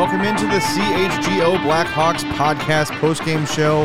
[0.00, 3.82] Welcome into the CHGO Blackhawks podcast postgame show.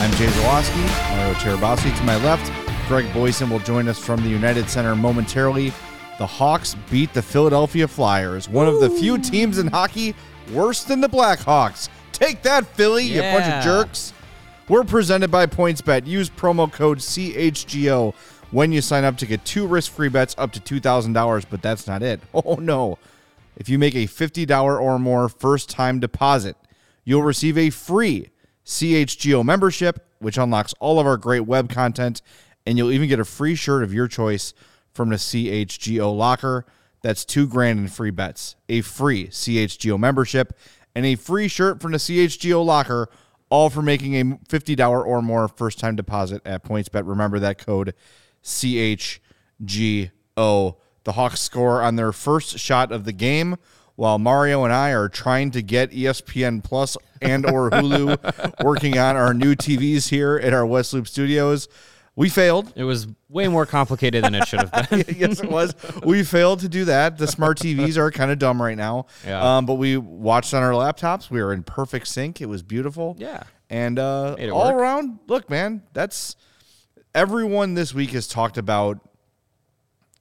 [0.00, 2.46] I'm Jay Zawaski, Mario Tirabassi to my left.
[2.86, 5.72] Greg Boysen will join us from the United Center momentarily.
[6.18, 10.14] The Hawks beat the Philadelphia Flyers, one of the few teams in hockey
[10.52, 11.88] worse than the Blackhawks.
[12.12, 14.12] Take that, Philly, you bunch of jerks.
[14.68, 16.06] We're presented by PointsBet.
[16.06, 18.14] Use promo code CHGO
[18.52, 22.04] when you sign up to get two risk-free bets up to $2,000, but that's not
[22.04, 22.20] it.
[22.32, 22.96] Oh no.
[23.58, 26.56] If you make a $50 or more first-time deposit,
[27.04, 28.28] you'll receive a free
[28.64, 32.22] CHGO membership, which unlocks all of our great web content,
[32.64, 34.54] and you'll even get a free shirt of your choice
[34.92, 36.66] from the CHGO locker.
[37.02, 40.56] That's two grand in free bets, a free CHGO membership,
[40.94, 43.08] and a free shirt from the CHGO locker,
[43.50, 47.08] all for making a $50 or more first time deposit at PointsBet.
[47.08, 47.92] Remember that code
[48.44, 50.10] CHGO.
[51.08, 53.56] The Hawks score on their first shot of the game
[53.96, 59.16] while Mario and I are trying to get ESPN Plus and or Hulu working on
[59.16, 61.66] our new TVs here at our West Loop Studios.
[62.14, 62.74] We failed.
[62.76, 65.02] It was way more complicated than it should have been.
[65.16, 65.74] yes, it was.
[66.04, 67.16] We failed to do that.
[67.16, 69.06] The smart TVs are kind of dumb right now.
[69.26, 69.56] Yeah.
[69.56, 71.30] Um, but we watched on our laptops.
[71.30, 72.42] We were in perfect sync.
[72.42, 73.16] It was beautiful.
[73.18, 73.44] Yeah.
[73.70, 74.74] And uh, all work.
[74.74, 76.36] around, look, man, that's
[77.14, 79.07] everyone this week has talked about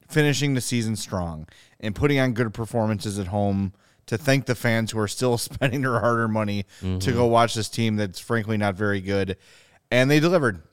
[0.07, 1.47] finishing the season strong
[1.79, 3.73] and putting on good performances at home
[4.07, 7.31] to thank the fans who are still spending their hard-earned money to go mm-hmm.
[7.31, 9.37] watch this team that's frankly not very good.
[9.91, 10.63] And they delivered.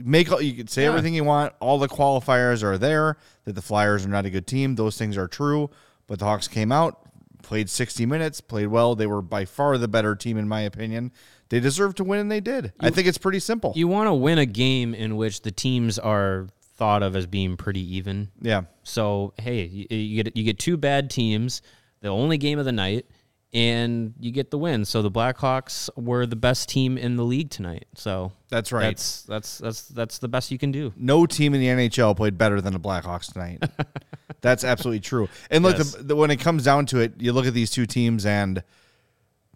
[0.00, 0.90] Make all, you can say Yeah.
[0.90, 1.54] everything you want.
[1.58, 4.76] All the qualifiers are there that the Flyers are not a good team.
[4.76, 5.70] Those things are true.
[6.06, 7.00] But the Hawks came out,
[7.42, 8.94] played 60 minutes, played well.
[8.94, 11.12] They were by far the better team in my opinion.
[11.48, 12.72] They deserved to win and they did.
[12.78, 13.72] I think it's pretty simple.
[13.74, 16.46] You want to win a game in which the teams are
[16.78, 18.30] thought of as being pretty even.
[18.40, 18.62] yeah.
[18.84, 21.60] So hey, you, you get you get two bad teams,
[22.00, 23.04] the only game of the night,
[23.52, 24.84] and you get the win.
[24.84, 27.86] So the Blackhawks were the best team in the league tonight.
[27.94, 28.84] So That's right.
[28.96, 30.92] That's that's that's that's the best you can do.
[30.96, 33.62] no team in the NHL played better than the Blackhawks tonight.
[34.40, 35.28] That's absolutely true.
[35.50, 35.94] And look, Yes.
[35.94, 38.62] the, the, when it comes down to it, you look at these two teams, and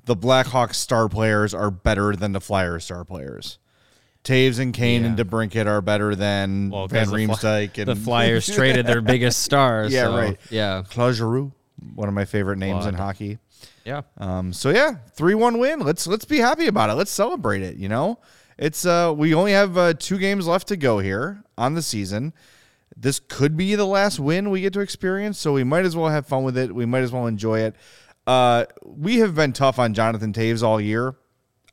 [0.07, 3.59] the Blackhawks star players are better than the Flyers star players.
[4.25, 5.25] Toews and Kane and Yeah.
[5.25, 7.35] DeBrincat are better than Well, Van 'cause the Fly-
[7.67, 9.93] Riemsdyk and The Flyers traded their biggest stars.
[9.93, 10.41] Yeah, so, right.
[10.51, 11.53] Yeah, Claude Giroux,
[11.95, 13.39] one of my favorite names in hockey.
[13.85, 14.03] yeah.
[14.19, 15.81] Um, so yeah, three one win.
[15.81, 16.95] Let's let's be happy about it.
[16.95, 17.77] Let's celebrate it.
[17.77, 18.19] You know,
[18.59, 22.33] it's uh, we only have uh, two games left to go here on the season.
[22.97, 26.11] This could be the last win we get to experience, so we might as well
[26.11, 26.73] have fun with it.
[26.75, 27.75] We might as well enjoy it.
[28.27, 31.17] Uh, we have been tough on Jonathan Toews all year.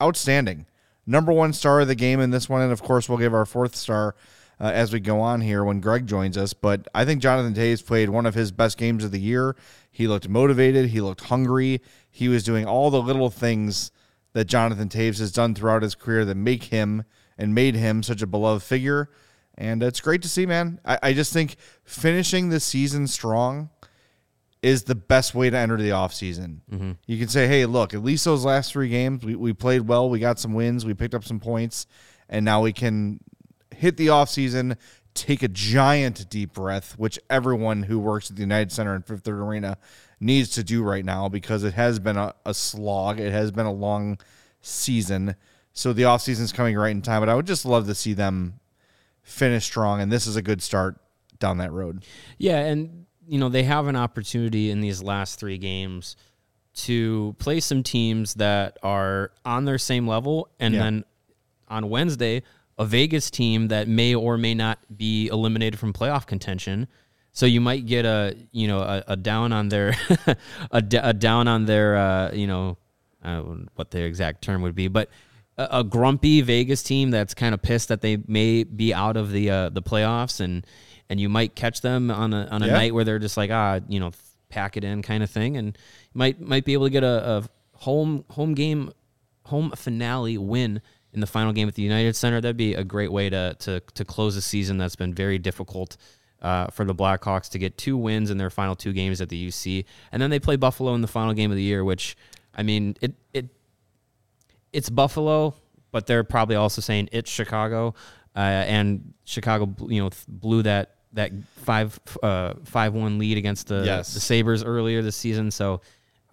[0.01, 0.65] Outstanding,
[1.09, 3.45] number one star of the game in this one, and of course we'll give our
[3.45, 4.15] fourth star
[4.59, 6.53] uh, as we go on here when Greg joins us.
[6.53, 9.55] But I think Jonathan Toews played one of his best games of the year.
[9.91, 10.89] He looked motivated.
[10.89, 11.81] He looked hungry.
[12.09, 13.91] He was doing all the little things
[14.33, 17.03] that Jonathan Toews has done throughout his career that make him
[17.37, 19.09] and made him such a beloved figure.
[19.57, 20.79] And it's great to see, man.
[20.85, 23.71] I, I just think finishing the season strong
[24.61, 26.59] is the best way to enter the offseason.
[26.71, 26.91] Mm-hmm.
[27.07, 30.09] You can say, hey, look, at least those last three games, we, we played well.
[30.09, 30.85] We got some wins.
[30.85, 31.87] We picked up some points.
[32.27, 33.21] And now we can
[33.73, 34.77] hit the offseason,
[35.13, 39.23] take a giant deep breath, which everyone who works at the United Center and Fifth
[39.23, 39.77] Third Arena
[40.19, 43.19] needs to do right now because it has been a, a slog.
[43.19, 44.19] It has been a long
[44.61, 45.35] season.
[45.71, 47.21] So the offseason is coming right in time.
[47.21, 48.59] But I would just love to see them
[49.23, 50.01] finish strong.
[50.01, 50.99] And this is a good start
[51.39, 52.03] down that road.
[52.37, 56.15] Yeah, and you know they have an opportunity in these last three games
[56.73, 60.79] to play some teams that are on their same level, and Yeah.
[60.83, 61.03] then
[61.67, 62.43] on Wednesday,
[62.77, 66.87] a Vegas team that may or may not be eliminated from playoff contention.
[67.31, 69.95] So you might get a you know a, a down on their
[70.71, 72.77] a, d- a down on their uh, you know
[73.23, 73.41] uh,
[73.75, 75.09] what the exact term would be, but
[75.57, 79.31] a, a grumpy Vegas team that's kind of pissed that they may be out of
[79.31, 80.65] the uh, the playoffs and
[81.09, 82.73] and you might catch them on a on a Yeah.
[82.73, 84.11] night where they're just like ah you know
[84.49, 85.67] pack it in kind of thing and
[86.13, 88.91] you might might be able to get a, a home home game
[89.45, 90.81] home finale win
[91.13, 92.39] in the final game at the United Center.
[92.39, 95.97] That'd be a great way to to to close a season that's been very difficult
[96.41, 99.47] uh, for the Blackhawks to get two wins in their final two games at the
[99.49, 101.83] UC, and then they play Buffalo in the final game of the year.
[101.83, 102.15] Which,
[102.53, 103.47] I mean, it it
[104.71, 105.55] it's Buffalo,
[105.91, 107.95] but they're probably also saying it's Chicago,
[108.35, 113.83] uh, and Chicago, you know, blew that that five uh, five one lead against the
[113.85, 114.13] Yes.
[114.13, 115.51] the Sabres earlier this season.
[115.51, 115.81] So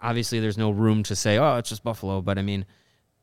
[0.01, 2.21] obviously, there's no room to say, oh, it's just Buffalo.
[2.21, 2.65] But I mean,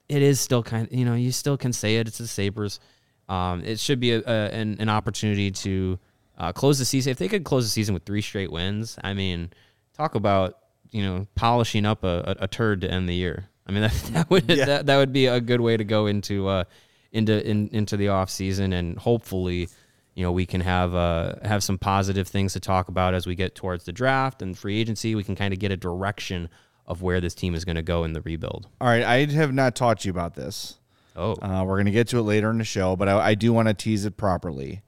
[0.09, 2.09] it is still kind of you know you still can say it.
[2.09, 2.81] It's the Sabres.
[3.29, 5.99] Um, it should be a, a, an, an opportunity to
[6.37, 7.11] uh, close the season.
[7.13, 9.51] If they could close the season with three straight wins, I mean,
[9.97, 10.59] talk about
[10.91, 13.49] you know polishing up a, a, a turd to end the year.
[13.67, 16.49] I mean that, that would that, that would be a good way to go into
[16.49, 16.65] uh,
[17.13, 19.69] into in, into the off season and hopefully
[20.15, 23.35] you know we can have uh, have some positive things to talk about as we
[23.35, 25.15] get towards the draft and free agency.
[25.15, 26.49] We can kind of get a direction
[26.87, 28.69] of where this team is going to go in the rebuild.
[28.81, 30.79] All right, I have not taught you about this.
[31.17, 33.35] Oh, Uh, we're going to get to it later in the show, but I, I
[33.35, 34.83] do want to tease it properly.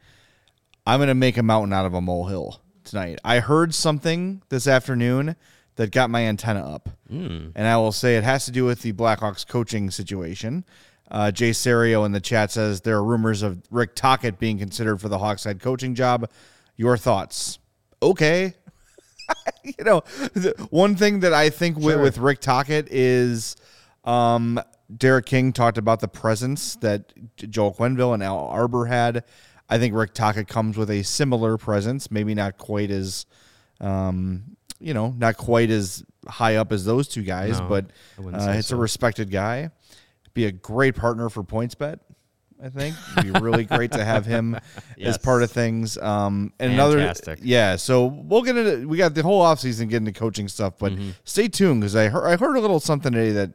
[0.87, 3.19] I'm going to make a mountain out of a molehill tonight.
[3.25, 5.37] I heard something this afternoon
[5.77, 8.93] that got my antenna up, and I will say it has to do with the
[8.93, 10.65] Blackhawks coaching situation.
[11.11, 15.01] Uh, Jay Serio in the chat says there are rumors of Rick Tocchet being considered
[15.01, 16.29] for the Hawks head coaching job.
[16.77, 17.59] Your thoughts?
[18.03, 18.55] Okay.
[19.65, 20.03] you know,
[20.35, 23.57] the one thing that I think with, with Rick Tocchet is
[24.05, 24.61] um,
[24.95, 29.25] Derek King talked about the presence that Joel Quenneville and Al Arbour had.
[29.69, 33.27] I think Rick Tocchet comes with a similar presence, maybe not quite as,
[33.81, 37.87] um, you know, not quite as high up as those two guys, No, but
[38.19, 39.71] uh, it's a respected guy.
[40.37, 41.99] Be a great partner for PointsBet.
[42.63, 44.57] I think It'd be really great to have him
[45.01, 45.99] as part of things.
[45.99, 47.27] Um, and Fantastic.
[47.39, 47.77] another, yeah.
[47.77, 51.11] So we'll get into we got the whole offseason getting into coaching stuff, but Mm-hmm.
[51.25, 53.51] stay tuned because I heard I heard a little something today that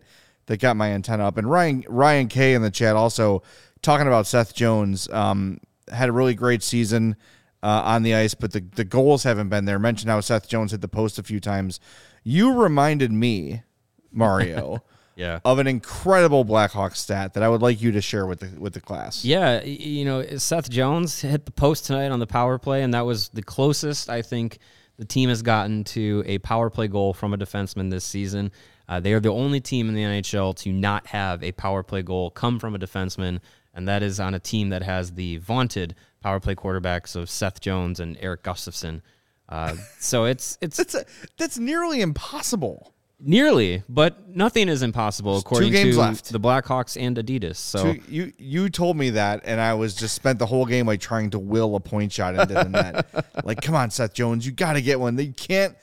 [0.48, 1.38] that got my antenna up.
[1.38, 3.42] And Ryan Ryan K in the chat also
[3.81, 5.10] talking about Seth Jones.
[5.10, 5.60] Um,
[5.92, 7.16] had a really great season
[7.63, 9.80] uh, on the ice, but the the goals haven't been there.
[9.80, 11.80] Mentioned how Seth Jones hit the post a few times.
[12.24, 13.63] You reminded me,
[14.12, 14.84] Mario.
[15.16, 15.40] yeah.
[15.44, 18.74] Of an incredible Blackhawks stat that I would like you to share with the with
[18.74, 19.24] the class.
[19.25, 23.06] Yeah, you know, Seth Jones hit the post tonight on the power play, and that
[23.06, 24.60] was the closest I think
[24.98, 28.52] the team has gotten to a power play goal from a defenseman this season.
[28.88, 32.02] Uh, they are the only team in the NHL to not have a power play
[32.02, 33.40] goal come from a defenseman,
[33.74, 37.62] and that is on a team that has the vaunted power play quarterbacks of Seth
[37.62, 39.02] Jones and Erik Gustafsson.
[39.48, 41.06] Uh, so it's it's That's a,
[41.38, 42.94] that's nearly impossible.
[43.21, 46.31] Nearly, but nothing is impossible according games to left.
[46.31, 47.57] the Blackhawks and Adidas.
[47.57, 50.88] So So you you told me that, and I was just spent the whole game
[50.88, 53.27] like trying to will a point shot into the net.
[53.45, 55.18] like, come on, Seth Jones, you got to get one.
[55.18, 55.75] You can't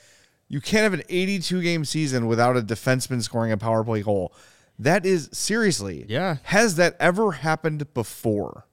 [0.47, 4.33] you can't have an 82 game season without a defenseman scoring a power play goal.
[4.77, 6.05] That is seriously.
[6.07, 6.37] Yeah.
[6.43, 8.65] Has that ever happened before?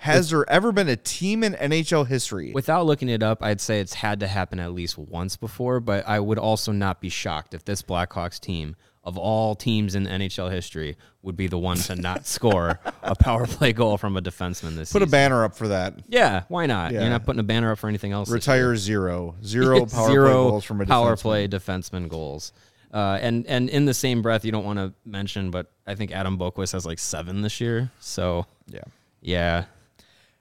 [0.00, 2.52] Has there ever been a team in NHL history?
[2.52, 6.08] Without looking it up, I'd say it's had to happen at least once before, but
[6.08, 10.50] I would also not be shocked if this Blackhawks team, of all teams in NHL
[10.50, 14.74] history, would be the one to not score a power play goal from a defenseman
[14.74, 15.00] this year.
[15.00, 15.94] Put a banner up for that.
[16.08, 16.92] yeah, why not?
[16.92, 17.00] Yeah.
[17.02, 18.30] You're not putting a banner up for anything else.
[18.30, 19.34] Retire zero.
[19.44, 21.20] Zero power play Zero goals from a power defenseman.
[21.20, 22.52] play defenseman goals.
[22.92, 26.10] Uh, and and in the same breath, you don't want to mention, but I think
[26.10, 27.90] Adam Boqvist has like seven this year.
[28.00, 28.80] So Yeah.
[29.20, 29.64] yeah,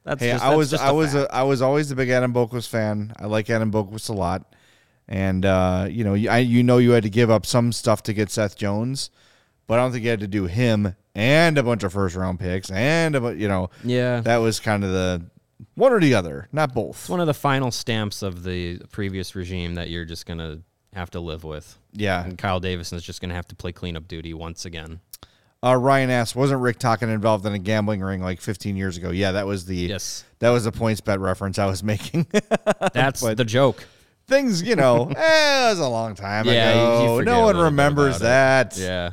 [0.09, 2.09] that's Hey, just, I that's was just I was a, I was always a big
[2.09, 3.13] Adam Boqvist fan.
[3.17, 4.53] I like Adam Boqvist a lot,
[5.07, 8.03] and uh, you know, you- I you know you had to give up some stuff
[8.03, 9.09] to get Seth Jones,
[9.67, 12.39] but I don't think you had to do him and a bunch of first round
[12.39, 14.21] picks and a you know yeah.
[14.21, 15.25] that was kind of the
[15.75, 16.97] one or the other, not both.
[17.01, 20.59] It's one of the final stamps of the previous regime that you're just gonna
[20.93, 21.77] have to live with.
[21.93, 22.23] Yeah.
[22.23, 25.01] And Kyle Davidson is just gonna have to play cleanup duty once again.
[25.61, 29.09] Uh, Ryan asked, wasn't Rick Tocchet involved in a gambling ring like 15 years ago?
[29.11, 30.23] Yeah, that was the Yes.
[30.39, 32.27] that was the points bet reference I was making.
[32.93, 33.85] That's the joke.
[34.27, 37.19] Things, you know, eh, it was a long time Yeah, ago.
[37.21, 38.75] no one remembers about it.
[38.75, 38.77] that.
[38.77, 39.09] Yeah.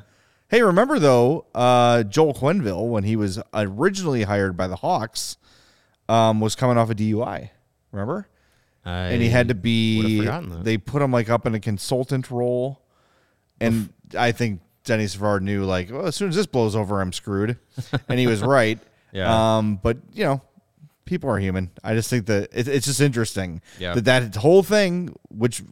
[0.48, 5.38] Hey, remember though, uh, Joel Quenneville when he was originally hired by the Hawks,
[6.08, 7.50] um, was coming off a DUI.
[7.90, 8.28] Remember,
[8.84, 10.20] and he had to be.
[10.20, 10.62] that.
[10.62, 12.82] They put him like up in a consultant role,
[13.60, 17.12] and I think Denis Savard knew like, well, as soon as this blows over, I'm
[17.12, 17.58] screwed,
[18.08, 18.78] and he was right.
[19.12, 19.58] Yeah.
[19.58, 20.40] Um, but you know,
[21.04, 21.70] people are human.
[21.84, 23.94] I just think that it, it's just interesting Yeah.
[23.94, 25.62] that that whole thing, which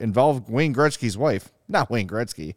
[0.00, 2.56] involved Wayne Gretzky's wife, not Wayne Gretzky.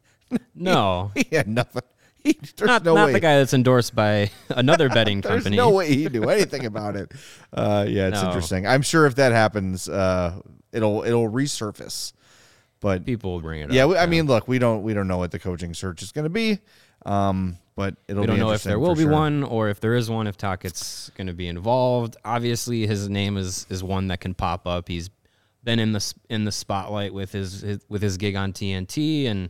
[0.55, 1.12] No.
[1.15, 1.84] He had nothing.
[2.17, 3.13] He, there's not no not way.
[3.13, 5.34] the guy that's endorsed by another betting company.
[5.36, 5.57] There's company.
[5.57, 7.12] no way he knew anything about it.
[7.53, 8.27] Uh, yeah, it's No.
[8.29, 8.65] interesting.
[8.65, 10.41] I'm sure if that happens, uh,
[10.72, 12.13] it'll it'll resurface.
[12.85, 13.89] But People will bring it yeah, up.
[13.89, 16.25] we, I mean, look, we don't we don't know what the coaching search is going
[16.25, 16.59] to be.
[17.03, 19.11] Um, but it'll we don't know if there will be sure.
[19.11, 20.27] one or if there is one.
[20.27, 24.67] If Tocchet's going to be involved, obviously his name is is one that can pop
[24.67, 24.87] up.
[24.87, 25.09] He's
[25.63, 29.49] been in the in the spotlight with his, his with his gig on TNT, and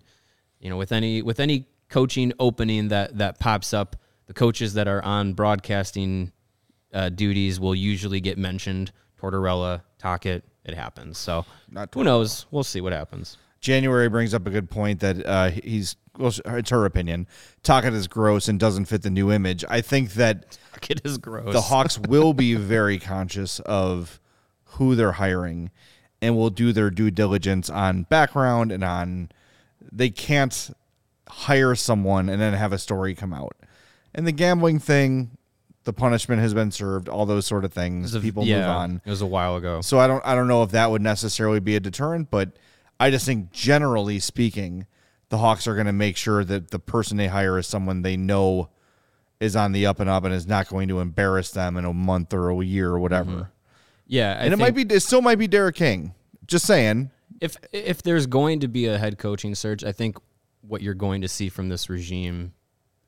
[0.61, 4.87] you know with any with any coaching opening that that pops up, the coaches that
[4.87, 6.31] are on broadcasting
[6.93, 8.93] uh, duties will usually get mentioned.
[9.21, 11.17] Tortorella, Tocchet, it happens.
[11.17, 12.45] So Not who knows?
[12.51, 13.37] We'll see what happens.
[13.61, 17.27] January brings up a good point that uh, he's well, it's her opinion.
[17.63, 19.65] Tocchet is gross and doesn't fit the new image.
[19.69, 21.53] I think that Tocchet is gross.
[21.53, 24.19] the Hawks will be very conscious of
[24.63, 25.71] who they're hiring
[26.21, 29.29] and will do their due diligence on background and on
[29.91, 30.71] they can't
[31.27, 33.55] hire someone and then have a story come out.
[34.13, 35.37] And the gambling thing,
[35.85, 38.17] the punishment has been served, all those sort of things.
[38.19, 39.01] People yeah, move on.
[39.05, 39.81] It was a while ago.
[39.81, 42.57] So I don't I don't know if that would necessarily be a deterrent, but
[42.99, 44.87] I just think generally speaking,
[45.29, 48.17] the Hawks are going to make sure that the person they hire is someone they
[48.17, 48.69] know
[49.39, 51.93] is on the up and up and is not going to embarrass them in a
[51.93, 53.31] month or a year or whatever.
[53.31, 53.49] Mm-hmm.
[54.07, 56.13] Yeah, I And it might be it still might be Derek King.
[56.47, 57.11] Just saying.
[57.41, 60.17] if if there's going to be a head coaching search, I think
[60.61, 62.53] what you're going to see from this regime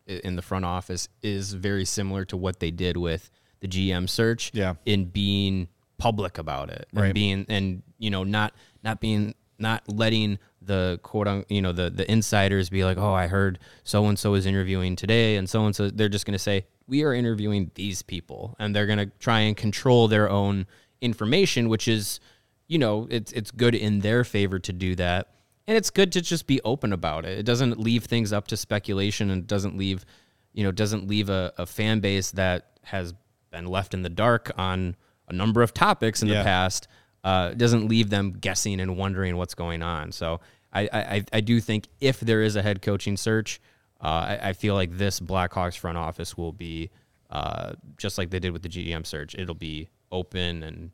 [0.08, 4.52] in the front office is very similar to what they did with the GM search.
[4.54, 4.76] Yeah.
[4.86, 7.14] in being public about it and Right.
[7.14, 11.90] being and you know not not being not letting the quote un, you know the
[11.90, 15.66] the insiders be like oh I heard so and so is interviewing today and so
[15.66, 19.00] and so they're just going to say we are interviewing these people and they're going
[19.00, 20.68] to try and control their own
[21.02, 22.20] information which is
[22.68, 25.30] you know it's it's good in their favor to do that
[25.68, 27.38] and it's good to just be open about it.
[27.40, 30.06] It doesn't leave things up to speculation and doesn't leave
[30.54, 33.14] you know doesn't leave a, a fan base that has
[33.52, 34.96] been left in the dark on
[35.28, 36.40] a number of topics in Yeah.
[36.40, 36.88] the past.
[37.24, 40.12] Uh, doesn't leave them guessing and wondering what's going on.
[40.14, 40.40] So
[40.72, 43.60] I, I, I do think if there is a head coaching search
[44.00, 46.92] uh, I, I feel like this Blackhawks front office will be
[47.32, 49.34] uh, just like they did with the GM search.
[49.36, 50.92] It'll be open and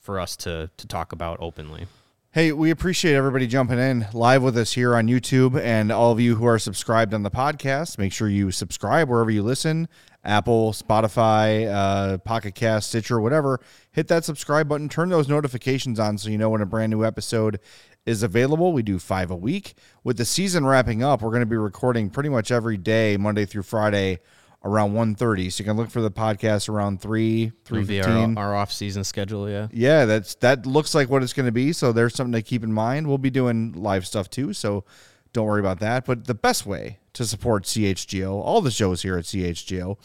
[0.00, 1.86] for us to to talk about openly
[2.32, 6.20] Hey, we appreciate everybody jumping in live with us here on YouTube and all of
[6.20, 7.98] you who are subscribed on the podcast.
[7.98, 9.88] Make sure you subscribe wherever you listen
[10.22, 13.58] Apple, Spotify, uh, Pocket Cast, Stitcher, whatever.
[13.90, 17.04] Hit that subscribe button, turn those notifications on so you know when a brand new
[17.04, 17.58] episode
[18.06, 18.72] is available.
[18.72, 19.74] We do five a week.
[20.04, 23.44] With the season wrapping up, we're going to be recording pretty much every day, Monday
[23.44, 24.20] through Friday,
[24.64, 25.52] around 1.30.
[25.52, 28.36] So you can look for the podcast around 3, It'll be 3.15.
[28.36, 31.52] our, our off season schedule yeah Yeah, that's that looks like what it's going to
[31.52, 31.72] be.
[31.72, 33.06] So there's something to keep in mind.
[33.06, 34.84] We'll be doing live stuff too, so
[35.32, 36.04] don't worry about that.
[36.04, 39.96] But the best way to support CHGO, all the shows here at CHGO,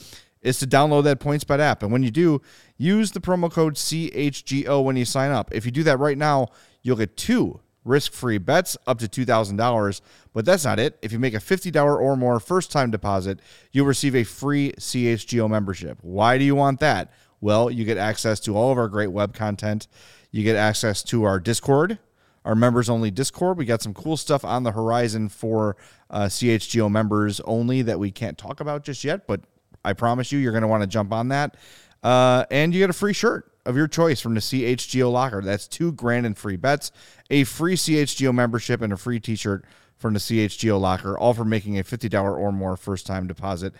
[0.42, 1.82] is to download that PointsBet app.
[1.82, 2.42] And when you do,
[2.78, 5.50] use the promo code CHGO when you sign up.
[5.52, 6.48] If you do that right now,
[6.84, 10.02] you'll get two risk-free bets up to $2,000.
[10.34, 10.98] But that's not it.
[11.02, 13.40] If you make a $50 or more first-time deposit,
[13.72, 16.00] you'll receive a free CHGO membership.
[16.02, 17.14] Why do you want that?
[17.40, 19.88] Well, you get access to all of our great web content.
[20.32, 22.00] You get access to our Discord,
[22.44, 23.58] our members only Discord.
[23.58, 25.78] We got some cool stuff on the horizon for
[26.10, 29.42] uh, CHGO members only that we can't talk about just yet, but
[29.86, 31.56] I promise you, you're going to want to jump on that.
[32.04, 35.42] Uh, and you get a free shirt of your choice from the CHGO locker.
[35.42, 36.92] That's two grand in free bets,
[37.30, 39.66] a free CHGO membership, and a free t shirt
[39.98, 43.74] from the CHGO locker, all for making a $50 or more first time deposit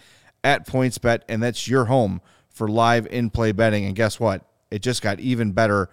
[0.44, 1.22] at PointsBet.
[1.28, 3.86] And that's your home for live in play betting.
[3.86, 4.46] And guess what?
[4.72, 5.90] It just got even better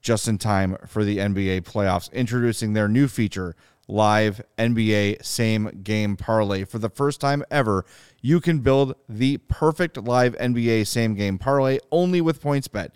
[0.00, 3.54] just in time for the NBA playoffs, introducing their new feature,
[3.88, 6.64] Live NBA Same Game Parlay.
[6.64, 7.86] For the first time ever,
[8.20, 12.90] you can build the perfect live NBA Same Game Parlay only with PointsBet.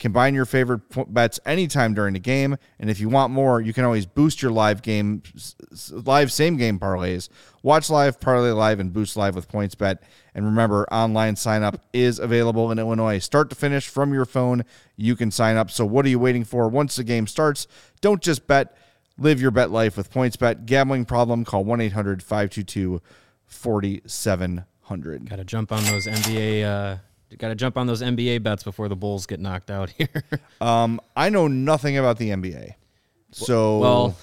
[0.00, 0.82] Combine your favorite
[1.14, 4.50] bets anytime during the game, and if you want more, you can always boost your
[4.50, 5.22] live game,
[5.92, 7.28] live same game parlays.
[7.62, 9.98] Watch live, parlay live, and boost live with PointsBet.
[10.34, 14.64] And remember, online sign up is available in Illinois, start to finish from your phone.
[14.96, 15.70] You can sign up.
[15.70, 16.68] So what are you waiting for?
[16.68, 17.68] Once the game starts,
[18.00, 18.76] don't just bet.
[19.16, 20.66] Live your bet life with PointsBet.
[20.66, 21.44] Gambling problem?
[21.44, 23.00] Call 1 800 522
[23.46, 25.30] 4700.
[25.30, 26.64] Got to jump on those NBA.
[26.64, 26.96] Uh,
[27.38, 30.08] Got to jump on those NBA bets before the Bulls get knocked out here.
[30.60, 32.74] Um, I know nothing about the NBA.
[33.32, 34.16] So, well,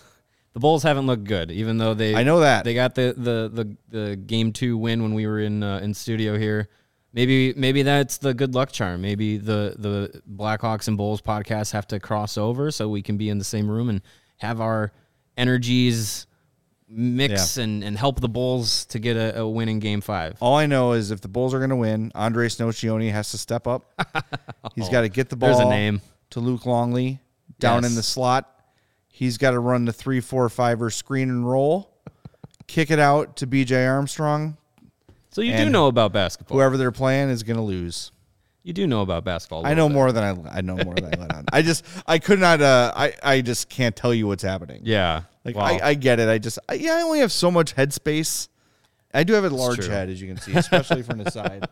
[0.53, 2.15] the Bulls haven't looked good, even though they.
[2.15, 2.63] I know that.
[2.65, 5.94] they got the the the, the game two win when we were in uh, in
[5.94, 6.70] studio here.
[7.13, 9.01] Maybe maybe that's the good luck charm.
[9.01, 13.30] Maybe the the Blackhawks and Bulls podcast have to cross over so we can be
[13.30, 14.01] in the same room and
[14.38, 14.91] have our
[15.38, 16.25] energies
[16.93, 20.36] mix and, and help the Bulls to get a, a win in game five.
[20.41, 23.38] all I know is if the Bulls are going to win, Andre Snowcioni has to
[23.38, 23.91] step up.
[24.75, 26.01] He's got to get the ball There's a name.
[26.31, 27.19] to Luke Longley
[27.60, 28.48] down in the slot.
[29.07, 31.93] He's got to run the three, four, fiver screen and roll,
[32.67, 34.57] kick it out to BJ Armstrong,
[35.31, 36.57] So you do know about basketball.
[36.57, 38.12] Whoever they're playing is going to lose.
[38.63, 39.65] you do know about basketball.
[39.65, 39.93] I know bit.
[39.95, 41.45] more than I I know more than I let on.
[41.53, 44.81] I just I could not uh I I just can't tell you what's happening.
[44.86, 45.21] Yeah.
[45.43, 45.63] Like Wow.
[45.65, 46.29] I, I get it.
[46.29, 48.48] I just I, yeah, I only have so much headspace.
[49.13, 51.67] I do have a large head, as you can see, especially from the side.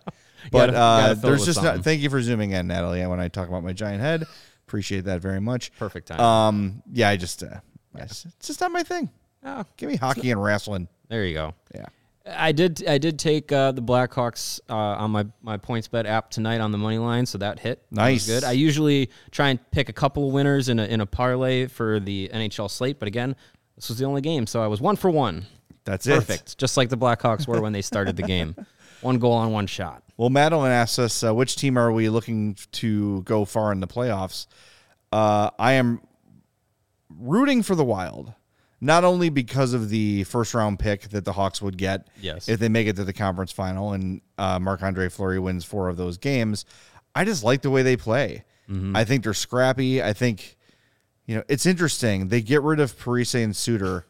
[0.51, 1.83] But Gotta- gotta uh, there's just not.
[1.83, 3.05] Thank you for zooming in, Natalie.
[3.05, 4.25] When I talk about my giant head,
[4.67, 5.71] appreciate that very much.
[5.79, 6.19] Perfect time.
[6.19, 7.59] Um, yeah, I just uh,
[7.95, 9.09] it's, it's just not my thing.
[9.45, 10.87] Oh, Give me hockey and wrestling.
[11.07, 11.53] there you go.
[11.73, 11.85] Yeah.
[12.27, 12.85] I did.
[12.87, 16.71] I did take uh, the Blackhawks uh, on my my points bet app tonight on
[16.71, 17.81] the money line, so that hit.
[17.91, 18.27] That was Nice.
[18.27, 18.43] good.
[18.43, 21.99] I usually try and pick a couple of winners in a in a parlay for
[21.99, 23.35] the NHL slate, but again,
[23.79, 25.45] this was the only game, so I was one for one.
[25.85, 26.15] That's it.
[26.15, 28.55] Perfect, just like the Blackhawks were when they started the game.
[29.01, 30.03] One goal on one shot.
[30.17, 33.87] Well, Madeline asks us, uh, which team are we looking to go far in the
[33.87, 34.45] playoffs?
[35.13, 36.01] Uh, I am
[37.09, 38.33] rooting for the Wild,
[38.81, 42.49] not only because of the first round pick that the Hawks would get Yes.
[42.49, 45.87] if they make it to the conference final and uh, Marc Andre Fleury wins four
[45.87, 46.65] of those games.
[47.15, 48.43] I just like the way they play.
[48.93, 50.03] I think they're scrappy.
[50.03, 50.55] I think,
[51.29, 52.29] you know, it's interesting.
[52.29, 54.07] They get rid of Parise and Suter.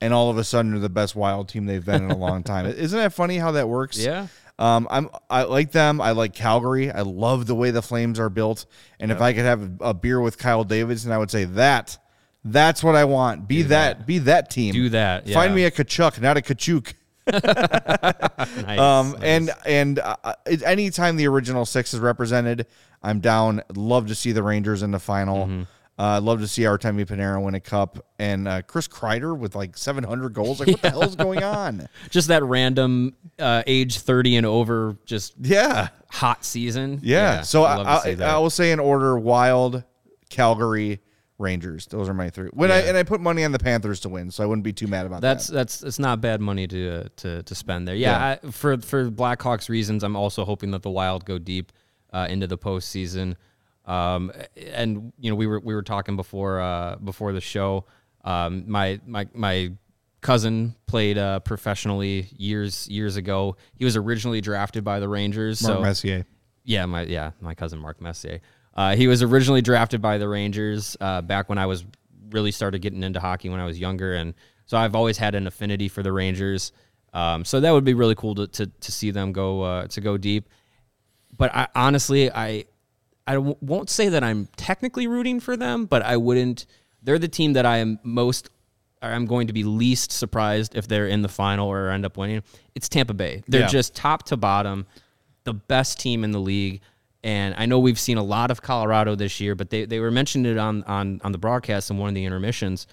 [0.00, 2.44] And all of a sudden, they're the best wild team they've been in a long
[2.44, 2.64] time.
[2.68, 3.98] Isn't that funny how that works?
[3.98, 4.28] Yeah.
[4.56, 6.00] Um, I'm I like them.
[6.00, 6.92] I like Calgary.
[6.92, 8.66] I love the way the Flames are built.
[9.00, 11.98] And if I could have a, beer with Kyle Davidson, I would say that.
[12.44, 13.48] That's what I want.
[13.48, 14.72] Be that, Be that team.
[14.72, 16.94] Do that, Find me a Tkachuk, not a Tkachuk.
[18.62, 18.78] Nice.
[18.78, 19.22] Um, nice.
[19.22, 22.66] and and uh, it- anytime the original six is represented,
[23.02, 23.62] I'm down.
[23.74, 25.46] Love to see the Rangers in the final.
[25.46, 25.62] Mm-hmm.
[26.00, 29.76] Uh, love to see Artemi Panarin win a cup and uh, Chris Kreider with like
[29.76, 30.58] 700 goals.
[30.58, 31.88] Like, what the hell is going on?
[32.08, 37.00] just that random uh, age thirty and over, just Yeah, hot season.
[37.02, 37.42] yeah.
[37.42, 38.34] so I'd I, love to see I.
[38.36, 39.84] I will say in order: Wild,
[40.30, 41.00] Calgary,
[41.38, 41.86] Rangers.
[41.86, 42.48] Those are my three.
[42.54, 44.72] When I and I put money on the Panthers to win, so I wouldn't be
[44.72, 45.54] too mad about That's that.
[45.54, 47.94] that's it's not bad money to uh, to to spend there.
[47.94, 51.72] Yeah, I, for for Blackhawks reasons, I'm also hoping that the Wild go deep
[52.12, 53.36] uh, into the postseason.
[53.90, 54.30] Um,
[54.72, 57.86] and you know, we were we were talking before uh, before the show.
[58.24, 59.72] Um, my my my
[60.20, 63.56] cousin played uh, professionally years years ago.
[63.74, 65.60] He was originally drafted by the Rangers.
[65.62, 66.26] Mark so Messier.
[66.62, 68.40] yeah, my yeah, my cousin Mark Messier.
[68.74, 71.84] Uh, he was originally drafted by the Rangers uh, back when I was
[72.30, 74.34] really started getting into hockey when I was younger, and
[74.66, 76.70] so I've always had an affinity for the Rangers.
[77.12, 80.00] Um, so that would be really cool to to, to see them go uh, to
[80.00, 80.48] go deep.
[81.36, 82.66] But I, honestly, I
[83.26, 86.66] I w- won't say that I'm technically rooting for them, but I wouldn't.
[87.02, 88.50] They're the team that I am most.
[89.02, 92.42] I'm going to be least surprised if they're in the final or end up winning.
[92.74, 93.42] It's Tampa Bay.
[93.48, 93.66] They're Yeah.
[93.68, 94.86] just top to bottom,
[95.44, 96.82] the best team in the league.
[97.24, 100.10] And I know we've seen a lot of Colorado this year, but they, they were
[100.10, 102.86] mentioned it on, on, on the broadcast in one of the intermissions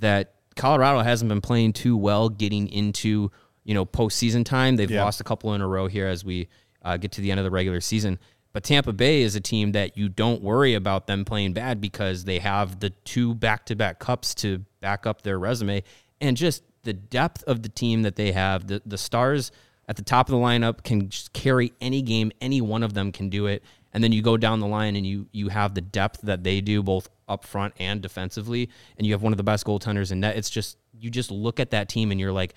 [0.00, 3.30] that Colorado hasn't been playing too well getting into,
[3.64, 4.74] you know, postseason time.
[4.76, 5.04] They've Yeah.
[5.04, 6.48] lost a couple in a row here as we
[6.84, 8.18] uh, get to the end of the regular season.
[8.54, 12.24] But Tampa Bay is a team that you don't worry about them playing bad because
[12.24, 15.82] they have the two back to back cups to back up their resume.
[16.20, 19.50] And just the depth of the team that they have, the, the stars
[19.88, 22.30] at the top of the lineup can just carry any game.
[22.40, 23.64] Any one of them can do it.
[23.92, 26.60] And then you go down the line and you you have the depth that they
[26.60, 28.70] do both up front and defensively.
[28.96, 30.36] And you have one of the best goaltenders in net.
[30.36, 32.54] It's just, you just look at that team and you're like,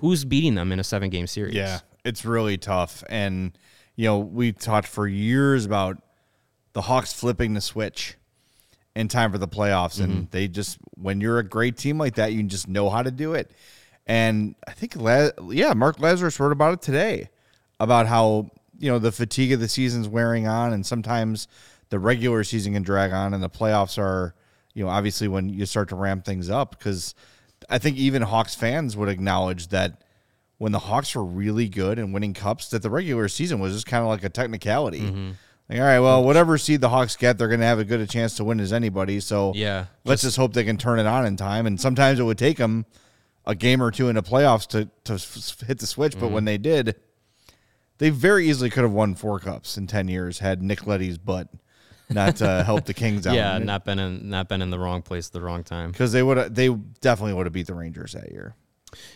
[0.00, 1.54] who's beating them in a seven game series?
[1.54, 3.02] Yeah, it's really tough.
[3.08, 3.56] And,
[4.02, 6.02] you know, we talked for years about
[6.72, 8.16] the Hawks flipping the switch
[8.96, 10.00] in time for the playoffs.
[10.00, 10.24] And mm-hmm.
[10.32, 13.34] they just, when you're a great team like that, you just know how to do
[13.34, 13.52] it.
[14.04, 17.30] And I think, yeah, Mark Lazerus wrote about it today
[17.78, 20.72] about how, you know, the fatigue of the season's wearing on.
[20.72, 21.46] And sometimes
[21.90, 24.34] the regular season can drag on and the playoffs are,
[24.74, 26.76] you know, obviously when you start to ramp things up.
[26.76, 27.14] Because
[27.70, 30.02] I think even Hawks fans would acknowledge that
[30.62, 33.86] when the Hawks were really good and winning cups, that the regular season was just
[33.86, 35.00] kind of like a technicality.
[35.00, 35.30] Mm-hmm.
[35.68, 37.98] Like, all right, well, whatever seed the Hawks get, they're going to have as good
[38.00, 39.18] a chance to win as anybody.
[39.18, 39.86] So Yeah.
[40.04, 41.66] let's just hope they can turn it on in time.
[41.66, 42.86] And sometimes it would take them
[43.44, 46.34] a game or two in the playoffs to to hit the switch, but Mm-hmm.
[46.34, 46.94] when they did,
[47.98, 51.48] they very easily could have won four cups in ten years had Nick Leddy's butt
[52.08, 53.34] not uh, helped the Kings out.
[53.34, 55.90] Yeah, not been in not been in the wrong place at the wrong time.
[55.90, 56.68] because they would they
[57.00, 58.54] definitely would have beat the Rangers that year.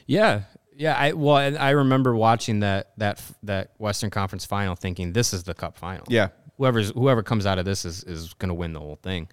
[0.06, 0.42] Yeah,
[0.76, 0.94] yeah.
[0.96, 5.44] I well, and I remember watching that that that Western Conference final, thinking this is
[5.44, 6.04] the Cup final.
[6.08, 6.28] Yeah.
[6.58, 9.28] whoever's whoever comes out of this is is going to win the whole thing.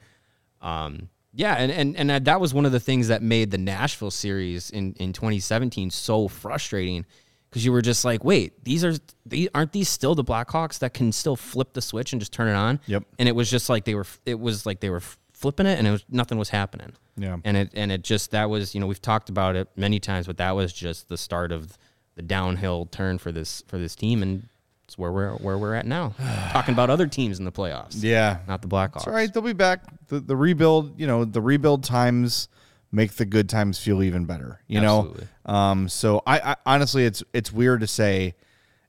[0.62, 4.12] Um, yeah, and and and that was one of the things that made the Nashville
[4.12, 7.06] series in in 2017 so frustrating
[7.50, 8.94] because you were just like, wait, these are
[9.26, 12.48] these aren't these still the Blackhawks that can still flip the switch and just turn
[12.48, 12.80] it on?
[12.88, 13.04] Yep.
[13.20, 15.02] And it was just like they were it was like they were
[15.44, 16.94] flipping it and it was nothing was happening.
[17.18, 17.38] Yeah.
[17.44, 20.26] And it and it just that was you know we've talked about it many times,
[20.26, 21.78] but that was just the start of
[22.16, 24.48] the downhill turn for this for this team, and
[24.86, 26.14] it's where we're where we're at now.
[26.52, 28.38] Talking about other teams in the playoffs, Yeah.
[28.48, 28.96] not the Blackhawks.
[28.98, 29.32] It's all right.
[29.34, 29.82] They'll be back.
[30.08, 32.48] The, the rebuild, you know, the rebuild times
[32.92, 34.62] make the good times feel even better.
[34.68, 35.28] You Absolutely.
[35.48, 35.90] know, um.
[35.90, 38.36] So I, I honestly, it's it's weird to say,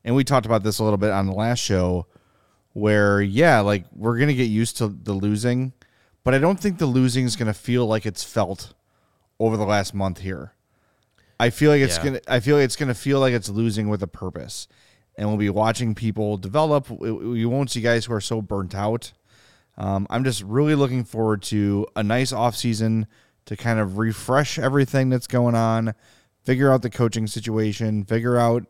[0.05, 2.07] and we talked about this a little bit on the last show,
[2.75, 5.73] where yeah, like we're gonna get used to the losing,
[6.25, 8.75] but I don't think the losing is gonna feel like it's felt
[9.39, 10.53] over the last month here.
[11.39, 12.05] I feel like it's Yeah.
[12.05, 12.21] gonna.
[12.29, 14.69] I feel like it's gonna feel like it's losing with a purpose,
[15.17, 16.89] and we'll be watching people develop.
[16.91, 19.13] We, we won't see guys who are so burnt out.
[19.77, 23.09] Um, I'm just really looking forward to a nice off season
[23.47, 25.95] to kind of refresh everything that's going on,
[26.45, 28.65] figure out the coaching situation, figure out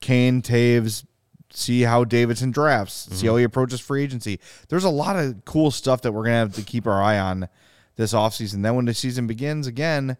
[0.00, 1.04] Kane, Toews,
[1.52, 3.38] see how Davidson drafts, see how mm-hmm.
[3.38, 4.40] he approaches free agency.
[4.68, 7.18] There's a lot of cool stuff that we're going to have to keep our eye
[7.18, 7.48] on
[7.96, 8.62] this offseason.
[8.62, 10.16] Then when the season begins again,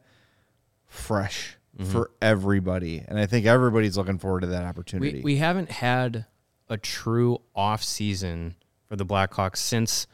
[0.86, 1.90] fresh mm-hmm.
[1.90, 3.02] for everybody.
[3.06, 5.18] And I think everybody's looking forward to that opportunity.
[5.18, 6.26] We we haven't had
[6.68, 8.56] a true off season
[8.88, 10.06] for the Blackhawks since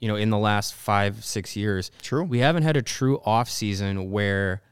[0.00, 1.90] you know in the last five six years.
[2.02, 2.24] True.
[2.24, 4.62] We haven't had a true off season where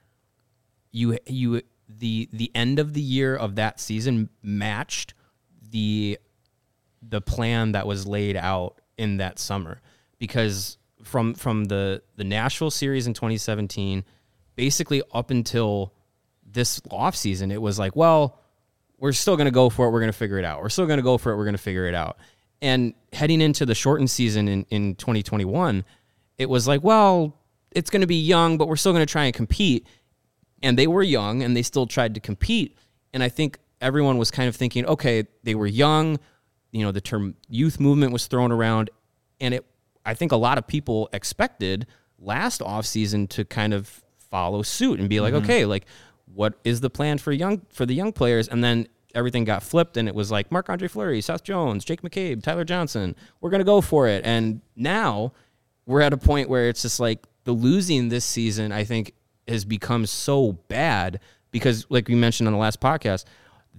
[0.91, 5.15] you you the the end of the year of that season matched
[5.73, 6.19] the
[7.03, 9.81] the plan that was laid out in that summer.
[10.19, 14.05] Because from from the the Nashville series in 2017
[14.55, 15.93] basically up until
[16.47, 18.39] this offseason it was like well
[18.99, 20.63] we're still going to go for it we're going to figure it out.
[20.63, 22.19] We're still going to go for it we're going to figure it out.
[22.61, 25.85] And heading into the shortened season in, in 2021
[26.39, 27.37] it was like well
[27.73, 29.87] it's going to be young but we're still going to try and compete.
[30.63, 32.77] And they were young and they still tried to compete.
[33.13, 36.18] And i think everyone was kind of thinking okay they were young
[36.71, 38.88] you know the term youth movement was thrown around
[39.40, 39.66] and it
[40.07, 41.87] i think a lot of people expected
[42.18, 45.45] last offseason to kind of follow suit and be like mm-hmm.
[45.45, 45.85] okay like
[46.35, 49.97] what is the plan for young for the young players and then everything got flipped
[49.97, 53.14] and it was like Marc Andre Fleury, Seth Jones, Jake McCabe, Tyler Johnson.
[53.40, 54.25] We're gonna go for it.
[54.25, 55.33] And now
[55.87, 59.12] we're at a point where it's just like the losing this season, I think,
[59.49, 63.25] has become so bad because, like we mentioned on the last podcast,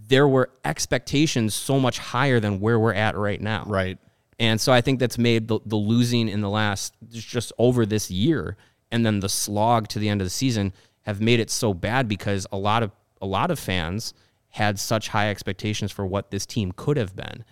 [0.08, 3.64] there were expectations so much higher than where we're at right now.
[3.68, 3.98] right.
[4.40, 8.10] And so I think that's made the, the losing in the last just over this
[8.10, 8.58] year
[8.92, 12.08] and then the slog to the end of the season have made it so bad
[12.08, 14.14] because a lot of a lot of fans
[14.50, 17.44] had such high expectations for what this team could have been.